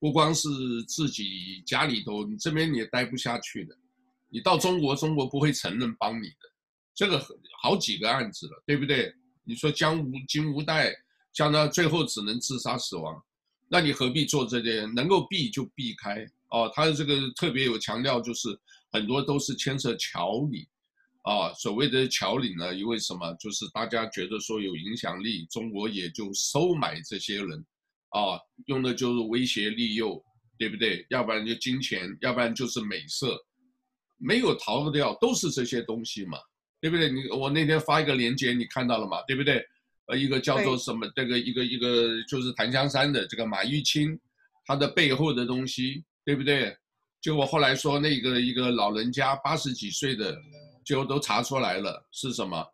[0.00, 0.48] 不光是
[0.88, 3.76] 自己家里头，你这边你也待不下去的，
[4.30, 6.50] 你到中国，中国不会承认帮你的，
[6.94, 7.22] 这个
[7.60, 9.14] 好几个案子了，对不对？
[9.44, 10.96] 你说江无金无代。
[11.38, 13.22] 像他最后只能自杀死亡，
[13.68, 14.84] 那你何必做这些？
[14.86, 16.68] 能够避就避开哦。
[16.74, 18.48] 他这个特别有强调，就是
[18.90, 20.66] 很多都是牵涉侨领，
[21.22, 23.32] 啊，所谓的侨领呢，因为什么？
[23.34, 27.64] 就是大家觉得说有影响力，中国也就收买这些人，
[28.08, 28.34] 啊，
[28.66, 30.20] 用的就是威胁利诱，
[30.58, 31.06] 对不对？
[31.08, 33.38] 要不然就金钱，要不然就是美色，
[34.16, 36.36] 没有逃得掉，都是这些东西嘛，
[36.80, 37.08] 对不对？
[37.12, 39.22] 你我那天发一个链接，你看到了吗？
[39.28, 39.64] 对不对？
[40.08, 41.06] 呃，一个叫做什么？
[41.14, 44.18] 这个一个一个就是檀香山的这个马玉清，
[44.66, 46.76] 他的背后的东西，对不对？
[47.20, 50.36] 结果后来说那个一个老人家八十几岁的，
[50.84, 52.64] 最后都查出来了是什么？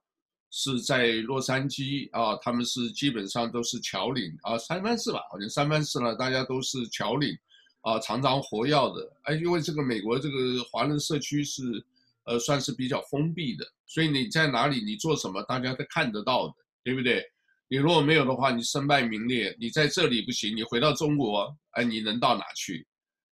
[0.57, 7.37] 是在洛杉矶啊，他们是基本上都是侨领啊，三藩市吧，好像三藩市呢，大家都是侨领
[7.81, 9.13] 啊，常常活跃的。
[9.23, 11.85] 哎，因为这个美国这个华人社区是
[12.27, 16.55] 呃算是比较封闭的，所以你在哪里你做什么，大家都看得到的。
[16.85, 17.25] 对不对？
[17.67, 19.57] 你如果没有的话，你身败名裂。
[19.59, 22.87] 你在这里不行，你回到中国，哎，你能到哪去？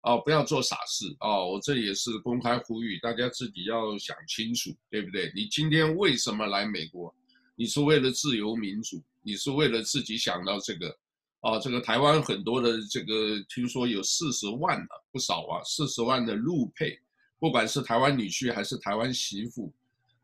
[0.03, 1.51] 哦，不要做傻事哦。
[1.51, 5.31] 我这也是公开呼吁大家自己要想清楚，对不对？
[5.35, 7.13] 你今天为什么来美国？
[7.55, 9.03] 你是为了自由民主？
[9.21, 10.95] 你是为了自己想到这个？
[11.41, 16.97] 哦，这个台湾很多的这个，听说有四十万的，不少啊，四十万的陆配，
[17.39, 19.73] 不管是台湾女婿还是台湾媳妇。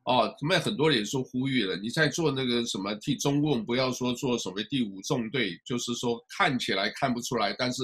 [0.05, 7.83] 哦，他们很多人也说呼吁了，你在做那个什么替中共，不要说做所谓第五纵队，就是说看起来看不出来，但是，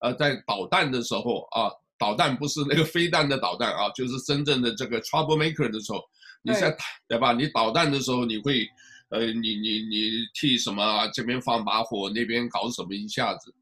[0.00, 6.02] 呃，在导弹的时候啊，导弹不是那个飞弹的导弹啊，就是真正的这个 trouble maker 的时候，
[6.42, 7.34] 你在对，对吧？
[7.34, 8.66] 你导弹的时候，你会，
[9.10, 11.06] 呃，你你你替什么啊？
[11.08, 13.54] 这边放把火，那边搞什么一下子，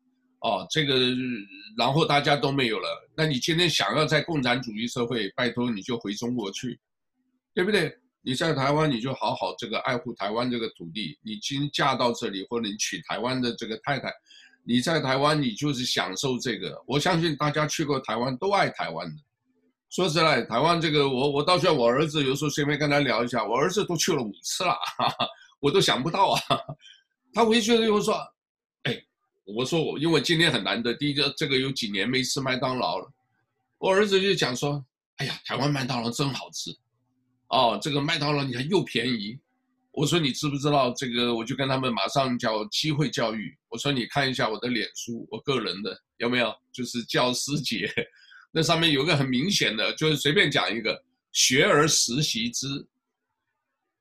[0.43, 0.95] 哦，这个
[1.77, 6.79] 然后大家都没有了，那你今天想要在共产主义社会，拜托你就回中国去。
[7.57, 7.91] 对不对？
[8.21, 11.19] 你在台湾，你就好好这个爱护台湾这个土地。
[11.23, 14.13] 你今嫁到这里，或者你娶台湾的这个太太，
[14.63, 16.77] 你在台湾，你就是享受这个。
[16.87, 19.17] 我相信大家去过台湾都爱台湾的。
[19.89, 25.27] 说实在，台湾这个，我我倒是我儿子有时候随便跟他聊一下，我儿子都去了五次了，哈哈，
[25.59, 26.41] 我都想不到啊。
[27.33, 28.21] 他回去了以后说，
[28.83, 29.03] 哎，
[29.47, 33.11] 我说我因为今天很难得，第一个这个有几年没吃麦当劳了，
[33.79, 34.85] 我儿子就讲说，
[35.17, 36.77] 哎呀，台湾麦当劳真好吃。
[37.49, 39.39] 哦，这个麦当劳你看又便宜，
[39.93, 41.35] 我说你知不知道这个？
[41.35, 43.57] 我就跟他们马上叫机会教育。
[43.69, 46.55] 我说你看一下我的脸书，我个人的有没有？
[46.73, 47.91] 就是教师节，
[48.53, 52.87] 那上面有个很明显的，就是随便讲一个学而时习之。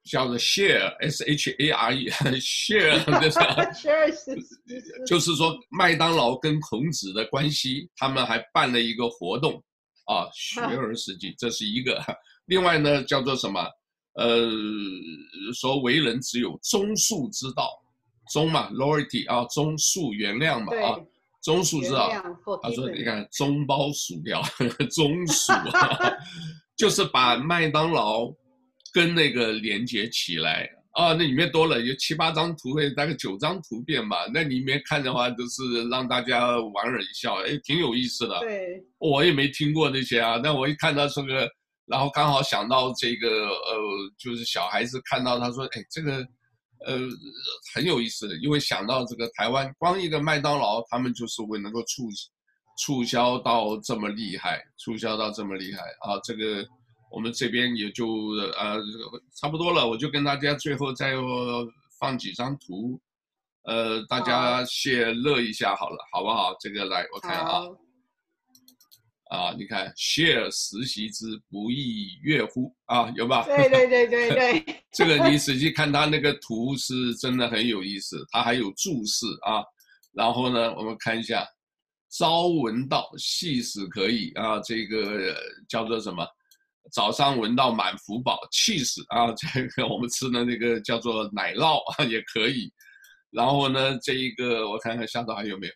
[0.07, 3.01] 叫做 share，s h a r e，share
[3.81, 9.55] 就是就是说麦当劳跟孔子的关系，他们还办了一个活动
[10.05, 11.99] 啊，学而时习，这是一个。
[12.45, 13.61] 另外呢，叫做什么？
[14.15, 14.49] 呃，
[15.53, 17.69] 说为人只有忠恕之道，
[18.33, 20.99] 忠嘛，loyalty 啊，忠恕原谅嘛啊，
[21.43, 22.09] 忠恕之道。
[22.63, 24.41] 他说你看，中包薯条，
[24.95, 26.11] 忠恕啊，
[26.77, 28.33] 就是把麦当劳。
[28.93, 34.25] 跟那个连接起来啊，那里面多了有七八张图片，大概九张图片吧。
[34.33, 38.39] 那里面看的话，都是让大家莞尔一笑，哎，挺有意思的。
[38.39, 40.39] 对，我也没听过那些啊。
[40.41, 41.45] 但我一看到这个，
[41.85, 43.77] 然后刚好想到这个，呃，
[44.17, 46.17] 就是小孩子看到他说，哎，这个，
[46.85, 46.99] 呃，
[47.73, 52.09] 很有意思的，因为想到这个台湾，光一个麦当劳，他们就是会能够促
[52.77, 56.65] 促销到这么厉害，促销到这么厉害啊，这个。
[57.11, 58.07] 我们这边也就
[58.57, 58.77] 呃
[59.39, 61.13] 差不多了，我就跟大家最后再
[61.97, 62.99] 放几张图，
[63.63, 66.53] 呃，大家谢乐一下好了，好不好？
[66.59, 67.61] 这个来我看啊，
[69.29, 73.43] 啊，你看 share 实习之不亦乐乎啊，有吧？
[73.45, 79.63] 对对对对对， 这个你仔细看他那个图是真的很有意思，他还有注释啊，
[80.13, 81.47] 然后呢，我们看一下，
[82.11, 85.35] 朝闻道，夕死可矣啊，这个
[85.67, 86.25] 叫做什么？
[86.91, 89.33] 早上闻到满福宝气死啊！
[89.33, 92.71] 这个我们吃的那个叫做奶酪啊，也可以。
[93.31, 95.73] 然后呢，这一个我看看下头还有没有？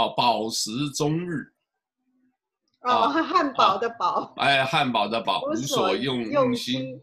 [0.00, 1.52] 啊，饱食终日。
[2.84, 4.32] 哦，汉堡的堡。
[4.36, 7.00] 哎，汉堡的堡， 无所用用心。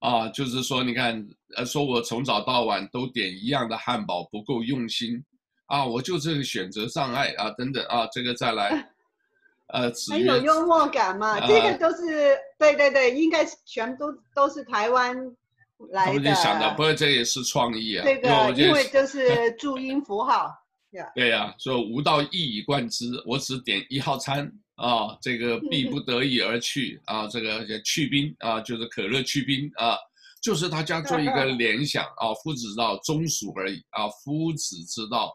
[0.00, 5.24] 啊，就是说，你看，呃，说我从早到晚都点一样的汉堡不够用心
[5.64, 8.90] 啊，我就这个选择障碍啊，等等啊，这个再来。
[9.72, 15.16] 呃，很有幽默感嘛，呃、这个都是对对对，应该是全都都是台湾
[15.88, 16.30] 来的。
[16.30, 18.04] 我想的，不过这也是创意啊。
[18.04, 20.54] 这个因为就 是注音符号。
[21.14, 29.96] 对呀、啊，所以吾道一以贯之，我只点一号餐啊，这个必不得已而去啊，这个去冰啊，就是可乐去冰啊，
[30.42, 35.34] 就是大家做一个 联想啊，夫子之道中暑而已啊，夫子之道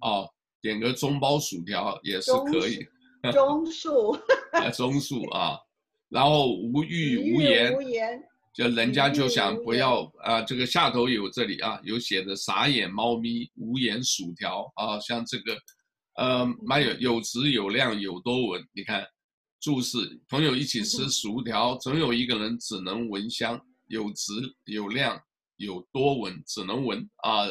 [0.00, 0.26] 啊，
[0.60, 2.86] 点个中包薯条也是可以。
[3.32, 4.18] 中恕，
[4.74, 5.58] 忠恕啊，
[6.08, 8.18] 然后无欲无言，无言，
[8.54, 15.54] 就人家就想不要啊，这个下头有这里啊，有写的傻眼猫咪，无言薯条啊，像这个，
[16.16, 19.06] 呃，蛮有有质有量有多闻，你看
[19.60, 24.32] 注释，朋友一起吃薯条，总有一个人只能闻香，有质
[24.64, 25.20] 有量
[25.56, 27.48] 有多闻，只能闻啊。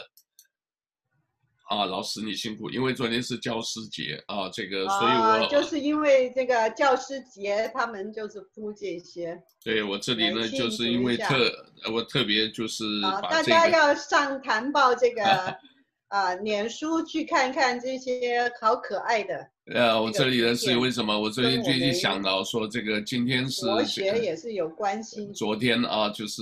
[1.70, 9.40] 啊，老师你辛苦，因为昨天是教师节啊，这个所以我、啊、就是因为这个教师节，他们就是铺这些。
[9.64, 15.22] 对，我这里呢，就是因为特我特别就是、啊、大家要上谈报这个
[16.10, 19.50] 啊，脸书去看看这些好可爱的。
[19.74, 21.20] 呃，我这里呢是为什么？
[21.20, 25.28] 我最近最近想到说，这个今天是国学也是有关系。
[25.34, 26.42] 昨天啊，就是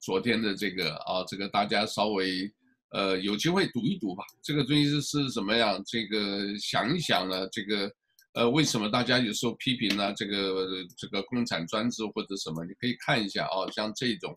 [0.00, 2.50] 昨天的这个啊，这个大家稍微。
[2.92, 4.24] 呃，有机会读一读吧。
[4.42, 5.80] 这个东西是是什么样？
[5.86, 7.46] 这个想一想呢？
[7.52, 7.88] 这个，
[8.32, 10.12] 呃，为什么大家有时候批评呢？
[10.14, 10.66] 这个
[10.98, 12.64] 这个共产专制或者什么？
[12.64, 14.34] 你可以看一下哦，像这种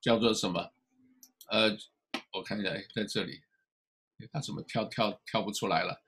[0.00, 0.60] 叫做什么？
[1.52, 1.70] 呃，
[2.32, 3.38] 我看一下，哎，在这里，
[4.32, 6.00] 他怎么跳跳跳不出来了？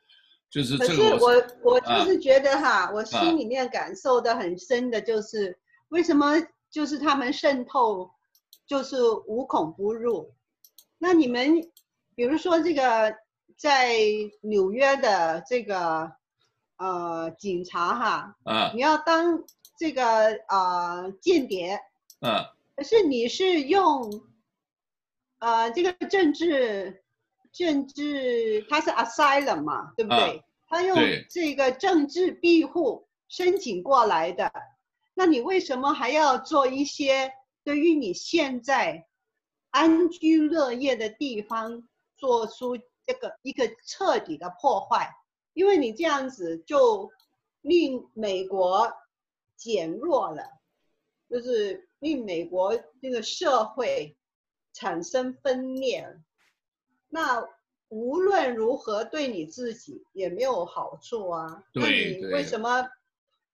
[0.48, 1.10] 就是这个我。
[1.10, 1.24] 可是
[1.62, 5.56] 我我就是觉得哈，啊、我心里面感受的很深的就是，啊、
[5.88, 6.34] 为什么
[6.70, 8.10] 就是他们渗透
[8.66, 8.96] 就是
[9.26, 10.32] 无孔不入？
[10.98, 11.60] 那你们，
[12.14, 13.14] 比如说这个
[13.56, 13.98] 在
[14.40, 16.12] 纽约的这个
[16.78, 19.44] 呃警察哈，啊，你要当
[19.78, 21.78] 这个呃间谍，
[22.20, 24.22] 啊，可是你是用
[25.38, 27.04] 呃这个政治
[27.56, 30.18] 政治，他是 asylum 嘛，对不对？
[30.18, 30.96] 啊，他用
[31.30, 34.52] 这个政治庇护申请过来的，
[35.14, 37.32] 那你为什么还要做一些
[37.64, 39.06] 对于你现在？
[39.70, 41.86] 安居乐业的地方
[42.16, 45.14] 做出这个一个彻底的破坏，
[45.52, 47.10] 因为你这样子就
[47.60, 48.90] 令美国
[49.54, 50.44] 减弱了，
[51.28, 54.16] 就是令美国这个社会
[54.72, 56.08] 产生分裂。
[57.08, 57.46] 那
[57.88, 61.62] 无论如何对你自己也没有好处啊。
[61.72, 61.82] 对
[62.20, 62.88] 那你为什么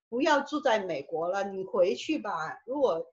[0.08, 1.44] 不要住在美国了？
[1.50, 2.30] 你回去吧。
[2.66, 3.04] 如果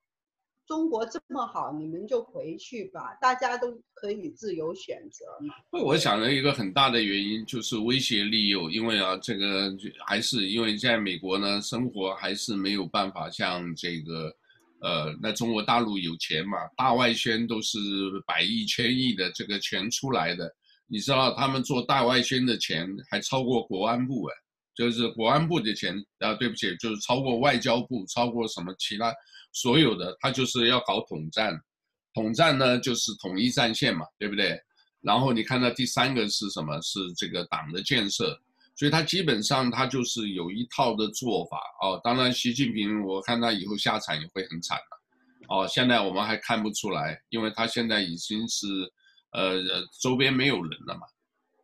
[0.65, 5.55] 中国这么好，你们就回去吧，大家都可以自由选择嘛。
[5.71, 9.75] 我想的一个很大的原因就是威胁利诱，因为啊，这个
[10.05, 14.31] 还是因为在美国呢，生活还是没有办法像这个，
[14.82, 17.77] 呃，那中国大陆有钱嘛，大外宣都是
[18.25, 20.49] 百亿、千亿的这个钱出来的。
[20.88, 24.36] 你知道他们做大外宣的钱还超过国安部哎，
[24.73, 29.13] 就是国安部的钱啊，对不起，就是超过外交部，超过什么其他
[29.51, 31.59] 所有的，他就是要搞统战，
[32.13, 34.59] 统战呢就是统一战线嘛，对不对？
[35.01, 36.80] 然后你看到第三个是什么？
[36.82, 38.39] 是这个党的建设。
[38.80, 48.65] 所以他基本上他就是有一套的做法哦，当然习近平我看他以后下场也会很惨的，哦，现在我们还看不出来，因为他现在已经是
[49.34, 49.61] 呃
[50.01, 51.01] 周边没有人了嘛，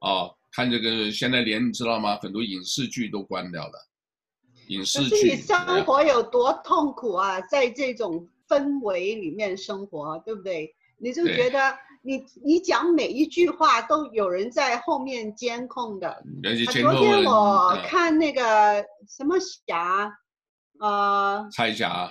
[0.02, 2.18] 哦，看这个现在连你知道吗？
[2.18, 3.88] 很多影视剧都关掉了，
[4.68, 5.38] 影视剧。
[5.38, 10.76] 生活有多痛苦啊，在这种氛围里面生活，对不对？
[10.98, 11.78] 你就觉得。
[12.06, 16.24] 你你讲每一句话都有人在后面监控的。
[16.72, 20.16] 监控昨天我看那个什么霞，
[20.80, 22.08] 呃，蔡霞，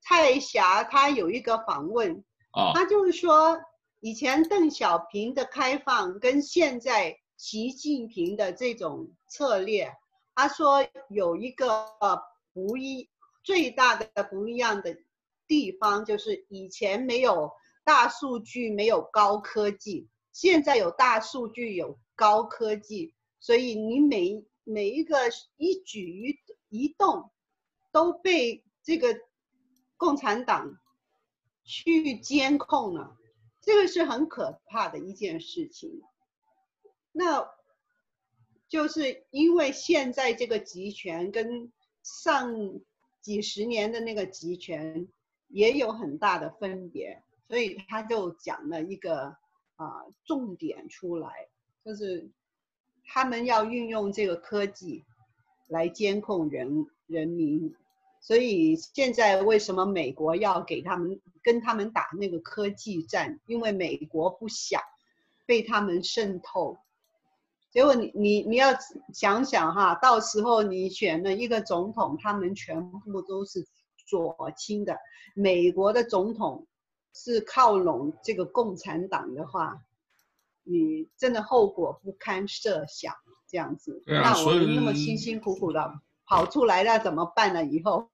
[0.00, 2.22] 蔡霞她有一个访问，
[2.52, 3.58] 啊，她就是说
[4.00, 9.92] 以前邓小平的开放跟现在习近平的这种策略，
[10.36, 11.88] 她说有一个
[12.52, 13.10] 不一
[13.42, 14.96] 最大的不一样的
[15.48, 17.50] 地方就是以前没有。
[17.84, 25.18] 大数据没有高科技，现在有大数据，有高科技，所以你每每一个
[25.56, 27.30] 一举一动
[27.92, 29.14] 都被这个
[29.96, 30.78] 共产党
[31.62, 33.16] 去监控了，
[33.60, 36.02] 这个是很可怕的一件事情。
[37.12, 37.48] 那
[38.66, 41.70] 就是因为现在这个集权跟
[42.02, 42.80] 上
[43.20, 45.06] 几十年的那个集权
[45.48, 47.22] 也有很大的分别。
[47.46, 49.36] 所以他就讲了一个
[49.76, 51.48] 啊、重点出来，
[51.84, 52.30] 就是
[53.06, 55.04] 他们要运用这个科技
[55.66, 57.74] 来监控人人民。
[58.20, 63.38] 所以现在为什么美国要给他们跟他们打那个科技战？
[63.46, 64.80] 因为美国不想
[65.44, 66.78] 被他们渗透。
[67.70, 68.68] 结果你你你要
[69.12, 73.66] 想想哈，到时候你选了一个总统，他们全部都是
[74.06, 74.96] 左倾的，
[75.34, 76.66] 美国的总统。
[77.14, 79.80] 是靠拢这个共产党的话，
[80.64, 83.14] 你真的后果不堪设想。
[83.46, 87.64] 这样子，对啊，那我们那么辛辛苦苦的跑出来了，怎么办呢？
[87.64, 88.10] 以后？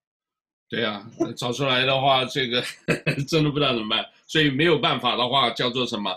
[0.68, 2.62] 对啊，找出来的话，这个
[3.26, 4.04] 真的不知道怎么办。
[4.26, 6.14] 所以没有办法的话，叫做什么？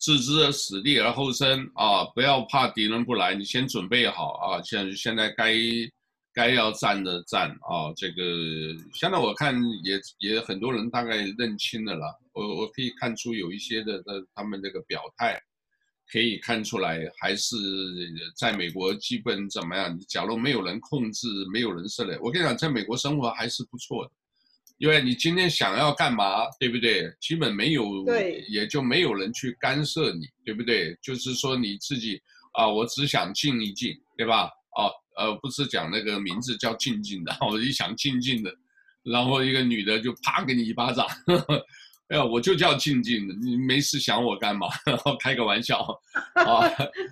[0.00, 2.04] 置之而死地而后生啊！
[2.12, 4.60] 不要怕敌人不来，你先准备好啊！
[4.64, 5.52] 现现在该。
[6.36, 8.22] 该要站的站啊，这个
[8.92, 12.14] 现在我看也也很多人大概认清了啦。
[12.34, 15.40] 我我可以看出有一些的的他们这个表态，
[16.12, 17.56] 可以看出来还是
[18.36, 19.98] 在美国基本怎么样？
[20.06, 24.10] 假如没有人控制，没有人设的，我跟你讲，在美国生活还是不错的，
[24.76, 27.10] 因为你今天想要干嘛，对不对？
[27.18, 30.94] 基本没有，对，也就没有人去干涉你，对不对？
[31.02, 32.20] 就是说你自己
[32.52, 34.50] 啊，我只想静一静，对吧？
[34.76, 34.92] 啊。
[35.16, 38.54] 呃，不是讲那个名字叫静静的， 我一想静静的，
[39.02, 41.66] 然后一个女的就啪给你一巴掌，呵 呵
[42.08, 44.68] 哎呀，我就叫静静的，你没事想我干嘛？
[44.86, 45.78] 然后开个玩笑，
[46.34, 46.68] 啊，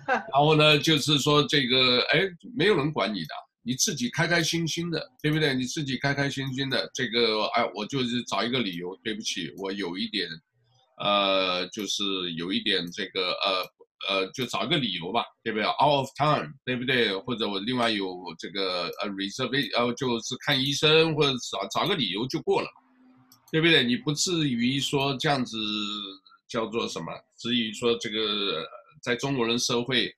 [0.07, 2.21] 然后呢，就是说这个，哎，
[2.55, 5.53] 没有人管你的，你自己开开心心的，对不对？
[5.53, 10.29] 你自己开开心心的，这个，哎，我就是找一个理由，对不起，我有一点，
[11.03, 12.03] 呃，就是
[12.37, 13.74] 有一点这个，呃。
[14.07, 17.15] 呃，就找一个理由吧，对不对？Out of time，对不对？
[17.17, 22.67] 或者我另外有这个呃 reserve，呃，就是看医生或者找找个理由就过了，
[23.51, 23.83] 对不对？
[23.83, 25.57] 你不至于说这样子
[26.47, 27.05] 叫做什么？
[27.37, 28.65] 至于说这个
[29.01, 30.13] 在中国人社会，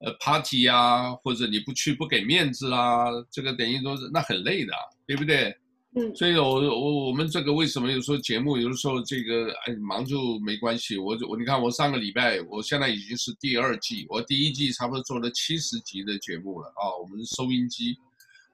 [0.00, 4.72] 呃，party 啊，或者你不去不给面子啊，这个等于说是那很累的，
[5.06, 5.54] 对不对？
[5.96, 17.98] 嗯，所以我我我们这个为什么有时候节目有的时候这个哎忙就没关系，我我你看我上个礼拜我现在已经是第二季，我第一季差不多做了七十集的节目了啊，我们收音机，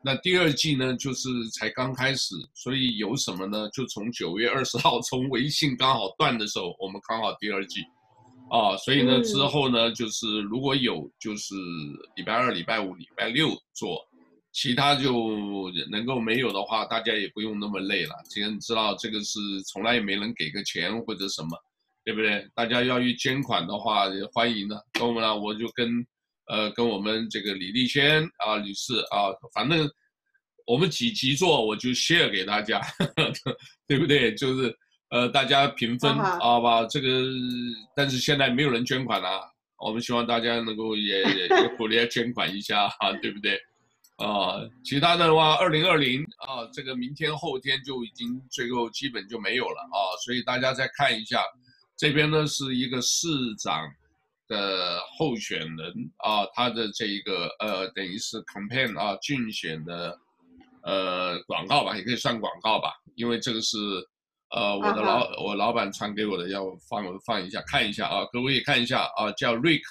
[0.02, 3.68] 那第二季呢就是才刚开始，所以有什么呢？
[3.68, 7.82] 就从九月二十号从微信刚好断的时候，我们刚好第二季，
[8.48, 11.54] 啊，所以呢之后呢就是如果有就是
[12.16, 14.05] 礼拜二、礼拜五、礼拜六做。
[14.58, 18.14] 其他就能够没有的话，大家也不用那么累了。
[18.30, 19.38] 既然知道这个是
[19.70, 21.50] 从来也没人给个钱或者什么，
[22.02, 22.48] 对不对？
[22.54, 24.82] 大家要去捐款的话，也欢迎的。
[24.98, 25.90] 那么呢，我就跟
[26.48, 29.86] 呃跟我们这个李丽轩啊女士啊，反正
[30.66, 33.04] 我们几集做我就 share 给大家，呵
[33.44, 33.56] 呵
[33.86, 34.34] 对不对？
[34.36, 34.74] 就是
[35.10, 36.86] 呃大家平分好吧？
[36.86, 37.24] 这个
[37.94, 39.28] 但是现在没有人捐款了，
[39.84, 43.60] 我们希望大家能够也也鼓励捐款一下哈，对不对？
[44.16, 51.42] 啊，其他的话，二零二零啊，这个明天后天就已经最后基本就没有了啊，所以大家再看一下，
[51.98, 53.28] 这边呢是一个市
[53.58, 53.86] 长
[54.48, 55.92] 的候选人
[56.24, 60.18] 啊，他的这一个呃，等于是 campaign 啊，竞选的
[60.84, 63.76] 呃广告吧，也可以算广告吧，因为这个是
[64.48, 65.44] 呃我的老、uh -huh.
[65.44, 69.82] 我老板传给我的，要放放一下看一下啊，各位也看一下啊，叫 Rick，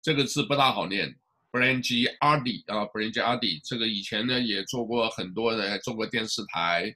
[0.00, 1.12] 这个字不大好念。
[1.54, 6.92] Brangiardi 啊，Brangiardi 这个以前呢也做过很多的，做过电视台，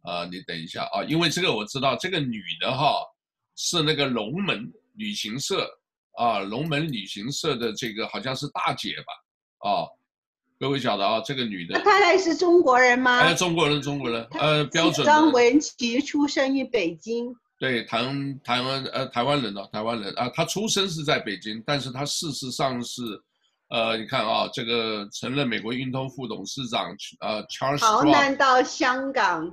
[0.00, 3.02] 啊，你等一下啊，因为这个我知道，这个女的哈
[3.54, 5.68] 是那个龙门旅行社
[6.12, 9.84] 啊，龙门旅行社的这个好像是大姐吧，啊，
[10.58, 13.18] 各位晓得啊，这个女的，她太太是中国人吗？
[13.18, 15.06] 哎，中国人，中国人，呃，标准。
[15.06, 17.30] 张文琪出生于北京。
[17.58, 18.02] 对，台
[18.42, 23.02] 台湾呃台湾人哦，台湾人啊，她出生是在北京，但是她事实上是。
[23.68, 29.44] 呃，你看啊，这个曾任美国运通副董事长，呃，Charles 逃难到香港，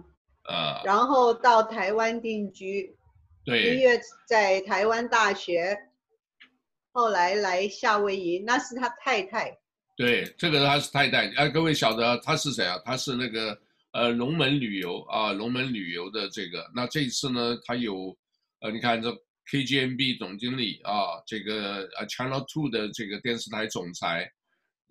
[0.47, 2.95] 呃，然后到台湾定居，
[3.43, 5.77] 对，一月在台湾大学，
[6.93, 9.53] 后来来夏威夷，那是他太太。
[9.97, 12.79] 对，这个他是太太，哎、呃，各位晓得他是谁啊？
[12.85, 13.57] 他是那个
[13.91, 18.15] 呃龙门旅游啊，龙门旅游的这个，那这一次呢，他有，
[18.61, 19.13] 呃，你看这。
[19.51, 24.27] KGMB 总经理啊，这个呃 Channel Two 的这个电视台总裁，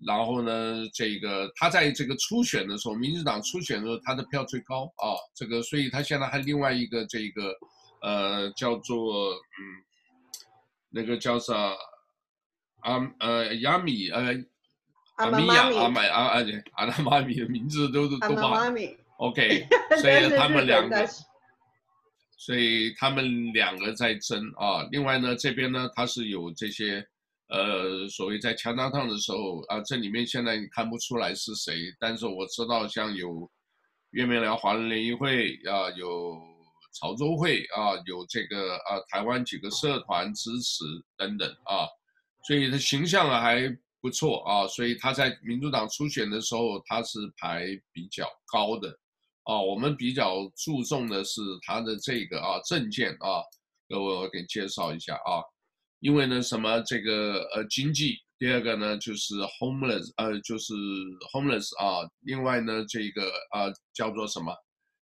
[0.05, 7.53] 然后呢，这个他在这个初选的时候，民主党初选的时候，他的票最高啊，这个所以他现在还另外一个这个
[8.01, 9.83] 呃叫做嗯
[10.89, 11.73] 那个叫啥
[12.81, 14.33] 阿呃亚米呃
[15.17, 18.71] 阿米亚阿麦阿阿阿拉妈咪的名字都都都把
[19.17, 19.67] OK，
[20.01, 21.07] 所以他们两个。
[22.37, 27.05] 所以他们两个在争啊，另外呢，这边呢，它是有这些，
[27.47, 33.49] 呃，所谓在 Chinatown 的时候啊，这里面现在你看不出来是谁，但是我知道像有
[34.11, 36.37] 月面寮华人联谊会啊，有
[36.99, 40.83] 潮州会啊，有这个啊台湾几个社团支持
[41.17, 41.87] 等等啊，
[42.45, 48.93] 所以他形象还不错啊，所以他在民主党初选的时候他是排比较高的。
[49.45, 53.41] 啊，我们比较注重的是他的这个啊证件啊，
[53.87, 55.41] 各位我给介绍一下啊，
[55.99, 60.73] 因为呢什么这个呃经济，第二个呢就是 homeless 呃就是
[61.31, 64.51] homeless 啊，另外呢这个啊叫做什么，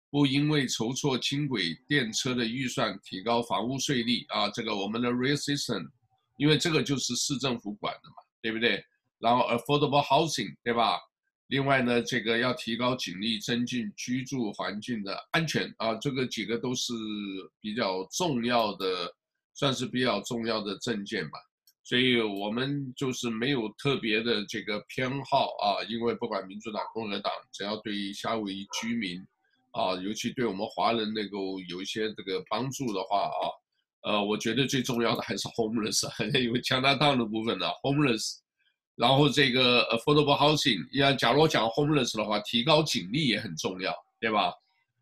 [0.09, 5.87] 不因为筹措轻轨电车的预算提高房屋税率啊，这个我们的 rail system，
[6.37, 8.83] 因为这个就是市政府管的嘛，对不对？
[9.19, 10.99] 然后 affordable housing 对吧？
[11.47, 16.93] 另外呢，这个要提高警力，增进居住环境的安全啊，这个几个都是
[17.61, 19.13] 比较重要的，
[19.53, 21.37] 算是比较重要的政见吧。
[21.83, 29.19] 所以我们就是没有特别的这个偏好啊，因为不管民主党、共和党，只要对于夏威夷居民
[29.71, 36.07] 啊，尤其对我们华人能够有一些这个帮助的话啊，呃，我觉得最重要的还是 homeless，
[36.39, 38.39] 因为 Chinatown 的部分呢，homeless。
[38.95, 44.53] 然后这个 affordable housing，要假如讲 homeless 的话，提高警力也很重要，对吧？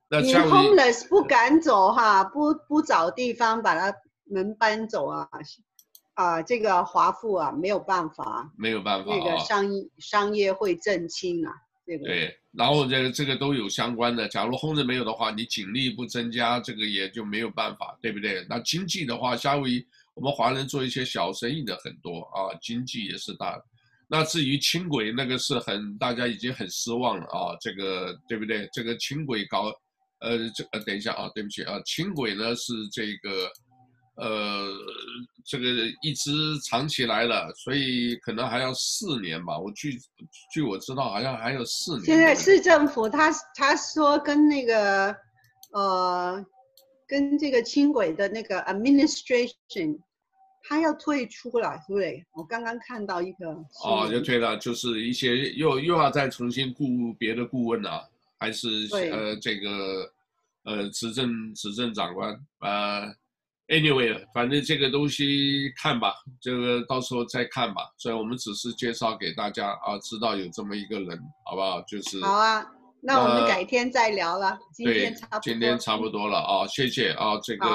[0.09, 5.27] 那你 homeless 不敢走哈，不不找地方把他们搬走啊，
[6.13, 11.53] 啊，这个华富啊没有办法，没有办法，那个商业商业会震清啊，
[11.85, 14.27] 这个对，然后这个这个都有相关的。
[14.27, 18.45] 假如 homeless 没有的话，你警力不增加，这个也就没有办法，对不对？
[18.49, 23.65] 那经济的话，夏威夷我们华人做一些小生意的很多啊，经济也是大的。
[24.13, 28.67] 那至于轻轨那个是很大家已经很失望了啊，这个对不对？
[28.73, 29.71] 这个轻轨搞，
[30.19, 33.49] 呃，这呃等一下啊，对不起啊，轻轨呢是这个，
[34.17, 34.67] 呃，
[35.45, 35.65] 这个
[36.01, 39.57] 一直藏起来了，所以可能还要四年吧。
[39.57, 39.97] 我据
[40.53, 42.03] 据我知道，好像还有四年。
[42.03, 45.15] 现在市政府他他说跟那个，
[45.71, 46.45] 呃，
[47.07, 49.97] 跟这个轻轨的那个 administration。
[50.71, 52.25] 他要退出了，对不对？
[52.31, 53.49] 我刚刚看到一个
[53.83, 60.09] 哦，就退了，就是一些又又要再重新雇别的顾问了，还是呃这个
[60.63, 63.15] 呃执政执政长官啊、呃、
[63.67, 67.91] ，anyway，反正这个东西看吧，这个到时候再看吧。
[67.97, 71.81] 所以我们只是介绍给大家啊，知道有这么一个人，好不好？
[71.81, 72.65] 就是好啊。
[73.03, 74.57] 那我们改天再聊了。
[74.71, 75.39] 今天差不多。
[75.41, 77.67] 今天差不多了啊，谢谢啊，这个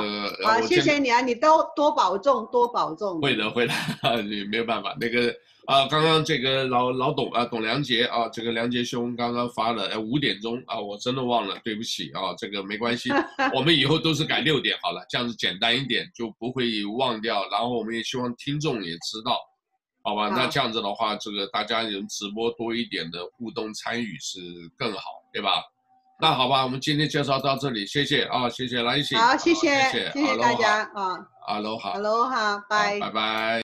[0.44, 3.20] 啊，谢谢你啊，你都多保重，多保重。
[3.20, 3.74] 会的，会的，
[4.22, 4.96] 你没有办法。
[5.00, 5.34] 那个
[5.66, 13.10] 啊，刚刚这个老老董啊，董梁杰啊，这个梁杰兄刚刚发了，呃，五点钟啊，我真的忘了，对不起啊，这个没关系，
[13.52, 17.48] 我们以后都是改六点好了，这样子简单一点，就不会忘掉。
[17.50, 19.36] 然后我们也希望听众也知道。
[20.06, 20.28] 好吧？
[20.28, 24.38] 那这样子的话，这个大家有直播多一点的互动参与是
[24.78, 25.00] 更好，
[25.32, 25.60] 对吧？
[26.20, 33.54] 那好吧，我们今天介绍到这里，谢谢啊，谢谢来信，好，谢谢，谢谢大家啊，哈喽，哈，哈喽，哈，拜，拜拜。